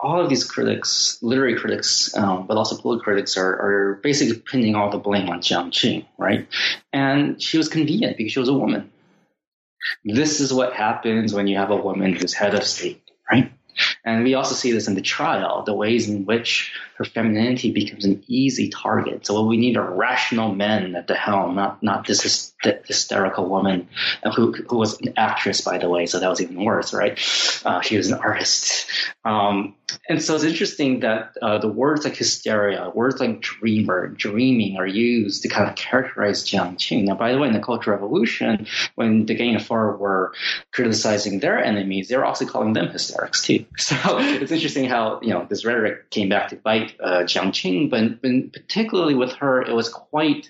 [0.00, 4.76] All of these critics, literary critics, um, but also political critics, are, are basically pinning
[4.76, 6.46] all the blame on Jiang Qing, right?
[6.92, 8.92] And she was convenient because she was a woman.
[10.04, 13.52] This is what happens when you have a woman who's head of state, right?
[14.04, 18.04] And we also see this in the trial, the ways in which her femininity becomes
[18.04, 19.26] an easy target.
[19.26, 22.52] So we need are rational men at the helm, not not this
[22.86, 23.88] hysterical woman
[24.34, 26.06] who who was an actress, by the way.
[26.06, 27.18] So that was even worse, right?
[27.64, 28.90] Uh, she was an artist.
[29.24, 29.74] Um,
[30.08, 34.86] and so it's interesting that uh, the words like hysteria, words like dreamer, dreaming are
[34.86, 37.04] used to kind of characterize Jiang Qing.
[37.04, 40.32] Now, by the way, in the Cultural Revolution, when the Gang of Four were
[40.72, 43.64] criticizing their enemies, they were also calling them hysterics too.
[43.78, 47.90] So it's interesting how you know this rhetoric came back to bite uh, Jiang Qing,
[47.90, 50.48] but, but particularly with her, it was quite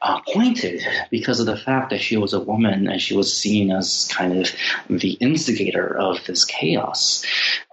[0.00, 3.70] uh, pointed because of the fact that she was a woman and she was seen
[3.70, 4.52] as kind of
[4.88, 7.24] the instigator of this chaos.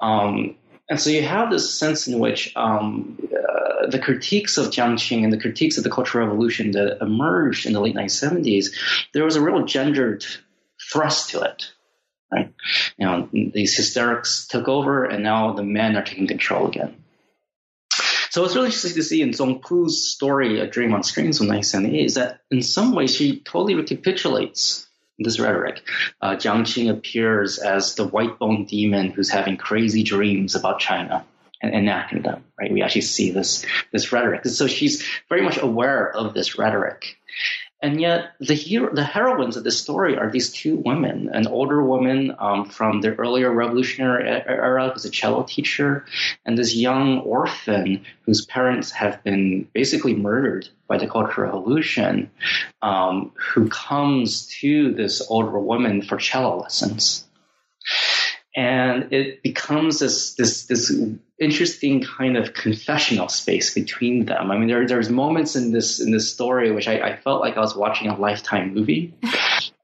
[0.01, 0.55] Um,
[0.91, 5.23] and so you have this sense in which um, uh, the critiques of Jiang Qing
[5.23, 8.65] and the critiques of the Cultural Revolution that emerged in the late 1970s,
[9.13, 10.25] there was a real gendered
[10.91, 11.71] thrust to it.
[12.29, 12.53] Right?
[12.97, 17.01] You know, these hysterics took over, and now the men are taking control again.
[18.29, 22.05] So it's really interesting to see in Zongpu's story, A Dream on Strings from 1978,
[22.05, 24.87] is that in some ways she totally recapitulates
[25.23, 25.81] this rhetoric.
[26.21, 31.25] Uh, Jiang Qing appears as the white bone demon who's having crazy dreams about China
[31.61, 32.71] and enacting them, right?
[32.71, 34.45] We actually see this, this rhetoric.
[34.45, 37.17] So she's very much aware of this rhetoric.
[37.81, 41.81] And yet, the hero, the heroines of this story are these two women: an older
[41.83, 46.05] woman um, from the earlier revolutionary era who's a cello teacher,
[46.45, 52.29] and this young orphan whose parents have been basically murdered by the Cultural Revolution,
[52.83, 57.25] um, who comes to this older woman for cello lessons
[58.55, 60.91] and it becomes this this this
[61.39, 64.51] interesting kind of confessional space between them.
[64.51, 67.57] I mean, there, there's moments in this in this story which I, I felt like
[67.57, 69.13] I was watching a lifetime movie.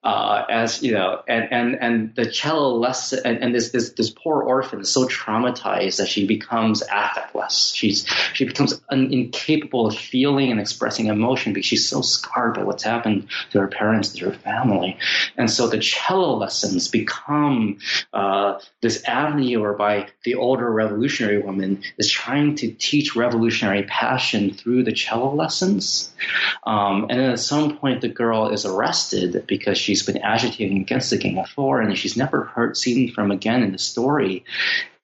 [0.03, 4.11] uh, as you know, and and and the cello lesson, and, and this this this
[4.11, 7.75] poor orphan is so traumatized that she becomes affectless.
[7.75, 12.63] She's she becomes un, incapable of feeling and expressing emotion because she's so scarred by
[12.63, 14.97] what's happened to her parents, to her family,
[15.35, 17.79] and so the cello lessons become
[18.13, 24.83] uh, this avenue whereby the older revolutionary woman is trying to teach revolutionary passion through
[24.83, 26.13] the cello lessons,
[26.65, 30.81] um, and then at some point the girl is arrested because she she's been agitating
[30.81, 34.43] against the Gang of Four, and she's never heard seen from again in the story.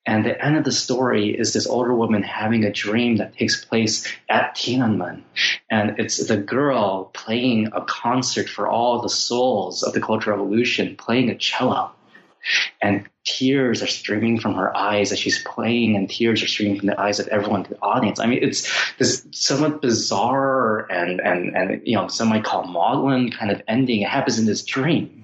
[0.06, 3.64] And the end of the story is this older woman having a dream that takes
[3.64, 5.22] place at Tiananmen.
[5.70, 10.98] And it's the girl playing a concert for all the souls of the Cultural Revolution,
[10.98, 11.92] playing a cello.
[12.82, 16.88] And tears are streaming from her eyes as she's playing, and tears are streaming from
[16.88, 18.20] the eyes of everyone in the audience.
[18.20, 23.32] I mean, it's this somewhat bizarre and, and, and you know, some might call maudlin
[23.32, 24.02] kind of ending.
[24.02, 25.23] It happens in this dream.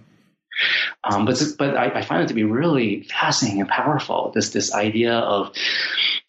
[1.04, 4.32] Um, but but I, I, find it to be really fascinating and powerful.
[4.34, 5.54] This this idea of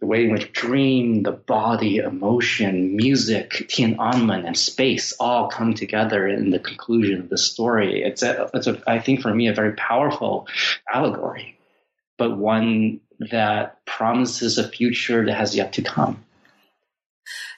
[0.01, 6.26] the way in which dream, the body, emotion, music, Tiananmen, and space all come together
[6.26, 8.03] in the conclusion of the story.
[8.03, 10.47] It's a, it's a I think for me a very powerful
[10.93, 11.57] allegory
[12.20, 13.01] but one
[13.31, 16.22] that promises a future that has yet to come.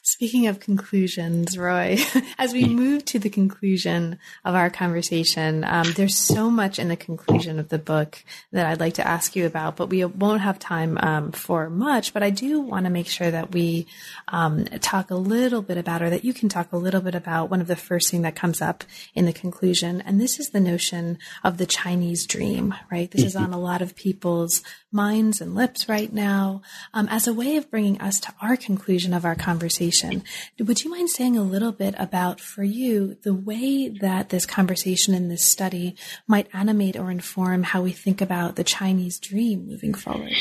[0.05, 1.97] Speaking of conclusions, Roy,
[2.39, 6.97] as we move to the conclusion of our conversation, um, there's so much in the
[6.97, 10.59] conclusion of the book that I'd like to ask you about, but we won't have
[10.59, 12.13] time um, for much.
[12.13, 13.87] But I do want to make sure that we
[14.27, 17.49] um, talk a little bit about, or that you can talk a little bit about
[17.49, 18.83] one of the first thing that comes up
[19.15, 22.75] in the conclusion, and this is the notion of the Chinese dream.
[22.91, 26.63] Right, this is on a lot of people's minds and lips right now
[26.93, 30.23] um, as a way of bringing us to our conclusion of our conversation.
[30.59, 35.15] Would you mind saying a little bit about, for you, the way that this conversation
[35.15, 39.95] and this study might animate or inform how we think about the Chinese dream moving
[39.95, 40.33] forward?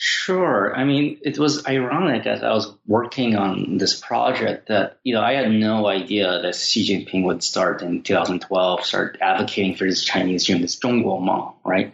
[0.00, 0.72] Sure.
[0.76, 5.20] I mean, it was ironic as I was working on this project that, you know,
[5.20, 10.04] I had no idea that Xi Jinping would start in 2012, start advocating for this
[10.04, 11.92] Chinese dream, this Zhongguomeng, right?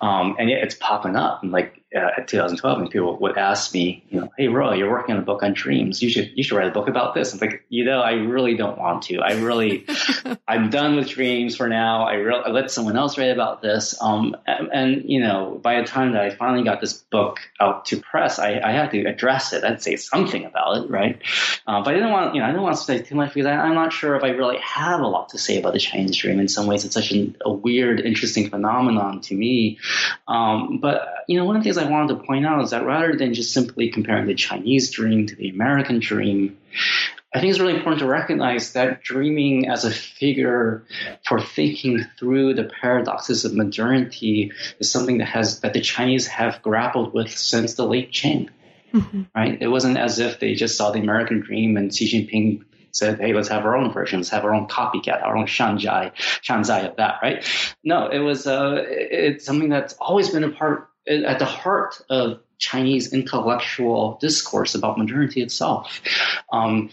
[0.00, 1.42] Um, and yet it's popping up.
[1.42, 4.90] And like, uh, at 2012, and people would ask me, you know, hey Roy, you're
[4.90, 6.02] working on a book on dreams.
[6.02, 7.32] You should you should write a book about this.
[7.32, 9.18] I'm like, you know, I really don't want to.
[9.18, 9.86] I really,
[10.48, 12.04] I'm done with dreams for now.
[12.04, 14.00] I really I let someone else write about this.
[14.00, 17.86] Um, and, and, you know, by the time that I finally got this book out
[17.86, 19.64] to press, I, I had to address it.
[19.64, 21.20] I'd say something about it, right?
[21.66, 23.46] Uh, but I didn't want, you know, I didn't want to say too much because
[23.46, 26.16] I, I'm not sure if I really have a lot to say about the Chinese
[26.16, 26.40] dream.
[26.40, 29.78] In some ways, it's such an, a weird, interesting phenomenon to me.
[30.28, 32.84] Um, but you know, one of the things I wanted to point out is that
[32.84, 36.56] rather than just simply comparing the Chinese dream to the American dream,
[37.34, 40.84] I think it's really important to recognize that dreaming as a figure
[41.26, 46.60] for thinking through the paradoxes of modernity is something that has that the Chinese have
[46.62, 48.50] grappled with since the late Qing.
[48.92, 49.22] Mm-hmm.
[49.34, 49.56] Right?
[49.60, 53.32] It wasn't as if they just saw the American dream and Xi Jinping said, hey,
[53.32, 56.12] let's have our own version, let's have our own copycat, our own shanzhai,
[56.42, 57.46] shanzhai of that, right?
[57.82, 62.40] No, it was uh, it's something that's always been a part at the heart of
[62.58, 66.00] Chinese intellectual discourse about modernity itself.
[66.52, 66.90] Um,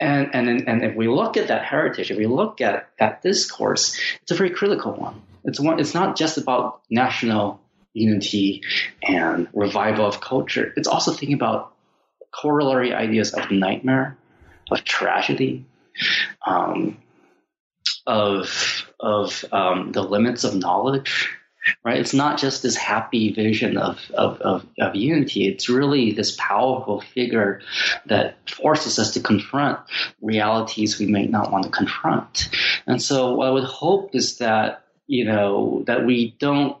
[0.00, 4.00] and, and, and if we look at that heritage, if we look at that discourse,
[4.22, 5.22] it's a very critical one.
[5.44, 5.78] It's one.
[5.80, 7.60] It's not just about national
[7.94, 8.62] unity
[9.02, 10.72] and revival of culture.
[10.76, 11.72] It's also thinking about
[12.32, 14.16] corollary ideas of nightmare,
[14.70, 15.66] of tragedy,
[16.46, 16.98] um,
[18.06, 21.30] of of um, the limits of knowledge,
[21.84, 21.98] right?
[21.98, 25.46] It's not just this happy vision of, of, of, of, unity.
[25.46, 27.60] It's really this powerful figure
[28.06, 29.80] that forces us to confront
[30.20, 32.48] realities we may not want to confront.
[32.86, 36.76] And so what I would hope is that, you know, that we don't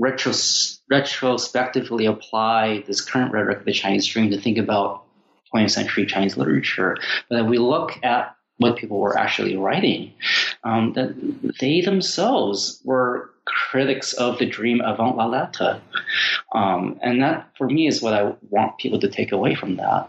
[0.00, 5.04] retros- retrospectively apply this current rhetoric of the Chinese dream to think about
[5.54, 6.96] 20th century Chinese literature,
[7.28, 10.12] but that we look at what people were actually writing,
[10.64, 11.14] um, that
[11.60, 15.80] they themselves were critics of the dream avant la lettre.
[16.54, 20.08] Um, and that, for me, is what I want people to take away from that.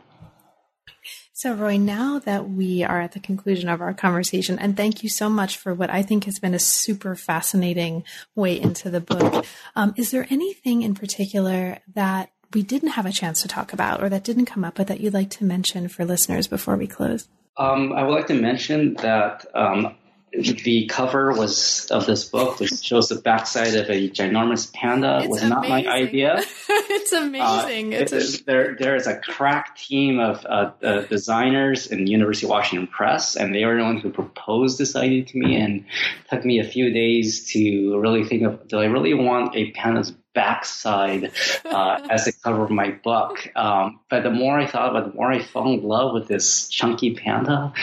[1.36, 5.10] So, Roy, now that we are at the conclusion of our conversation, and thank you
[5.10, 8.04] so much for what I think has been a super fascinating
[8.36, 9.46] way into the book,
[9.76, 14.02] um, is there anything in particular that we didn't have a chance to talk about
[14.02, 16.88] or that didn't come up, but that you'd like to mention for listeners before we
[16.88, 17.28] close?
[17.58, 19.96] Um, I would like to mention that um,
[20.32, 25.30] the cover was of this book, which shows the backside of a ginormous panda, It's
[25.30, 25.92] was not my amazing.
[25.92, 26.44] idea.
[26.70, 27.94] it's amazing.
[27.94, 32.08] Uh, it's it a, there, there is a crack team of uh, uh, designers in
[32.08, 35.56] University of Washington Press, and they were the ones who proposed this idea to me.
[35.58, 39.56] And it took me a few days to really think of: Do I really want
[39.56, 41.32] a panda's backside
[41.66, 43.50] uh, as the cover of my book?
[43.56, 46.28] Um, but the more I thought about, it, the more I fell in love with
[46.28, 47.74] this chunky panda,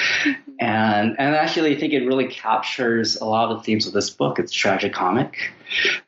[0.58, 4.10] and and actually, I think it really captures a lot of the themes of this
[4.10, 4.38] book.
[4.38, 5.34] It's tragicomic.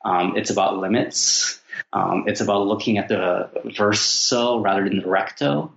[0.05, 1.61] Um, it's about limits.
[1.93, 5.73] Um, it's about looking at the verso rather than the recto.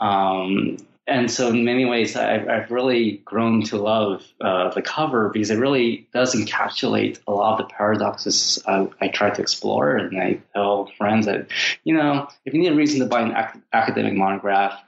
[0.00, 0.78] Um,
[1.08, 5.50] and so, in many ways, I've, I've really grown to love uh, the cover because
[5.50, 9.96] it really does encapsulate a lot of the paradoxes I, I try to explore.
[9.96, 11.46] And I tell friends that,
[11.84, 14.82] you know, if you need a reason to buy an ac- academic monograph,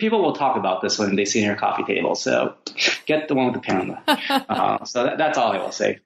[0.00, 2.16] people will talk about this when they see it on your coffee table.
[2.16, 2.56] So
[3.06, 4.02] get the one with the panda.
[4.48, 6.00] uh, so that, that's all I will say.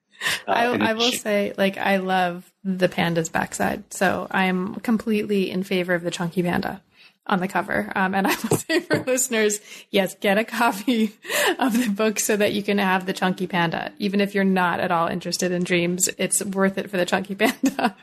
[0.47, 3.91] Uh, I, I will say, like, I love the panda's backside.
[3.91, 6.83] So I'm completely in favor of the chunky panda
[7.29, 7.91] on the cover.
[7.95, 9.61] Um, and I will say for listeners,
[9.91, 11.13] yes, get a copy
[11.59, 13.93] of the book so that you can have the chunky panda.
[13.99, 17.35] Even if you're not at all interested in dreams, it's worth it for the chunky
[17.39, 17.95] panda.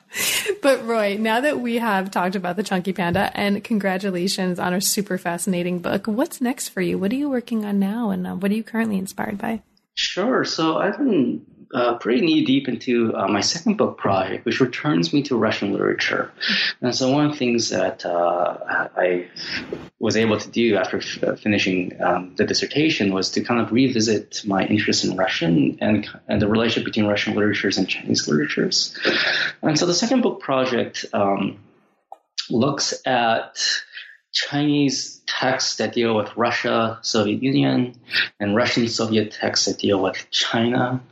[0.62, 4.80] but Roy, now that we have talked about the chunky panda and congratulations on a
[4.80, 6.98] super fascinating book, what's next for you?
[6.98, 8.10] What are you working on now?
[8.10, 9.62] And uh, what are you currently inspired by?
[9.94, 10.44] Sure.
[10.44, 15.12] So I've been uh, pretty knee deep into uh, my second book project, which returns
[15.12, 16.30] me to Russian literature.
[16.80, 19.28] And so one of the things that uh, I
[19.98, 23.72] was able to do after f- uh, finishing um, the dissertation was to kind of
[23.72, 28.96] revisit my interest in Russian and, and the relationship between Russian literatures and Chinese literatures.
[29.62, 31.58] And so the second book project um,
[32.50, 33.58] looks at
[34.32, 37.94] Chinese texts that deal with Russia, Soviet Union,
[38.40, 41.02] and Russian Soviet texts that deal with China.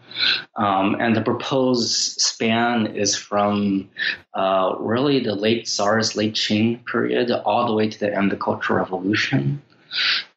[0.57, 3.91] Um, and the proposed span is from
[4.33, 8.39] uh, really the late Tsars, late Qing period, all the way to the end of
[8.39, 9.63] the Cultural Revolution.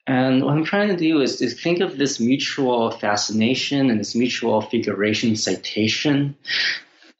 [0.08, 4.16] And what I'm trying to do is to think of this mutual fascination and this
[4.16, 6.36] mutual figuration citation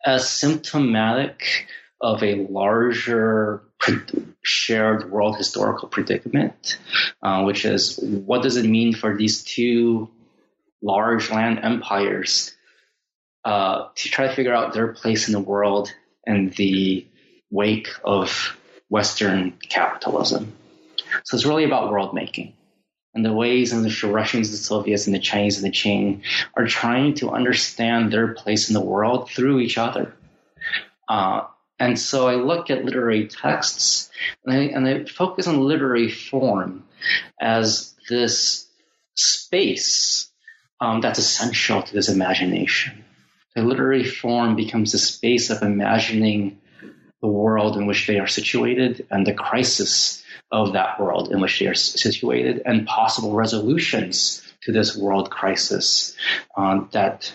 [0.06, 1.68] as symptomatic
[2.00, 3.64] of a larger
[4.42, 6.78] shared world historical predicament,
[7.22, 10.10] uh, which is what does it mean for these two
[10.82, 12.56] large land empires
[13.44, 15.92] uh, to try to figure out their place in the world
[16.26, 17.08] in the
[17.50, 18.58] wake of
[18.90, 20.54] Western capitalism.
[21.24, 22.54] So it's really about world making
[23.14, 26.22] and the ways in which the Russians, the Soviets, and the Chinese and the Qing
[26.56, 30.14] are trying to understand their place in the world through each other.
[31.10, 31.46] Uh,
[31.80, 34.10] and so I look at literary texts
[34.46, 36.84] and I, and I focus on literary form
[37.40, 38.68] as this
[39.16, 40.30] space
[40.80, 43.04] um, that's essential to this imagination.
[43.56, 46.60] The literary form becomes the space of imagining
[47.22, 51.60] the world in which they are situated and the crisis of that world in which
[51.60, 56.16] they are situated and possible resolutions to this world crisis
[56.56, 57.32] um, that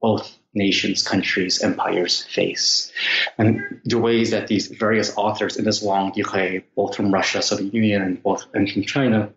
[0.00, 2.92] both nations, countries, empires face.
[3.38, 7.72] And the ways that these various authors in this long decade, both from Russia, Soviet
[7.72, 9.32] Union, and both and from China,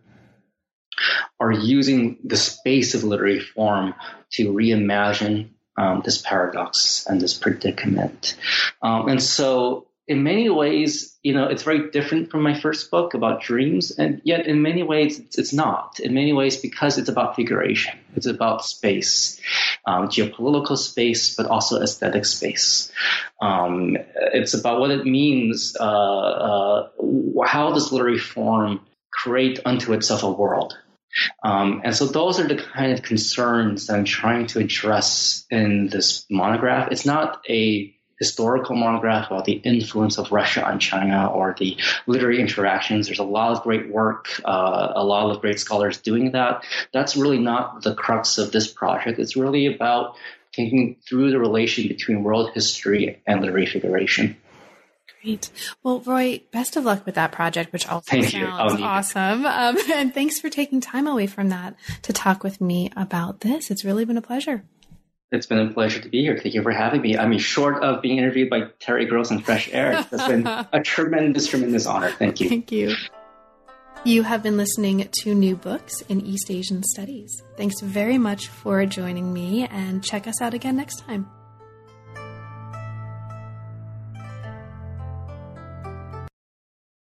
[1.40, 3.94] are using the space of literary form
[4.32, 8.38] to reimagine um, this paradox and this predicament.
[8.82, 13.16] Um, and so, in many ways, you know, it's very different from my first book
[13.16, 16.00] about dreams, and yet in many ways, it's, not.
[16.00, 19.40] In many ways, because it's about figuration, it's about space,
[19.88, 22.92] um, geopolitical space, but also aesthetic space.
[23.42, 23.98] Um,
[24.34, 26.90] it's about what it means, uh, uh,
[27.44, 28.82] how does literary form
[29.12, 30.78] create unto itself a world.
[31.44, 35.88] Um, and so those are the kind of concerns that I'm trying to address in
[35.88, 36.92] this monograph.
[36.92, 42.40] It's not a historical monograph about the influence of Russia on China or the literary
[42.40, 43.08] interactions.
[43.08, 46.64] There's a lot of great work, uh, a lot of great scholars doing that.
[46.94, 49.20] That's really not the crux of this project.
[49.20, 50.16] It's really about
[50.56, 54.38] thinking through the relation between world history and literary figuration.
[55.22, 55.50] Great.
[55.84, 58.46] Well, Roy, best of luck with that project, which also Thank you.
[58.46, 58.88] sounds I'll need it.
[58.88, 59.46] awesome.
[59.46, 63.72] Um, and thanks for taking time away from that to talk with me about this.
[63.72, 64.64] It's really been a pleasure.
[65.32, 66.38] It's been a pleasure to be here.
[66.38, 67.18] Thank you for having me.
[67.18, 70.82] I mean, short of being interviewed by Terry Gross and Fresh Air, it's been a
[70.82, 72.12] tremendous, tremendous honor.
[72.12, 72.50] Thank you.
[72.50, 72.96] Thank you.
[74.04, 77.42] You have been listening to New Books in East Asian Studies.
[77.58, 81.28] Thanks very much for joining me and check us out again next time.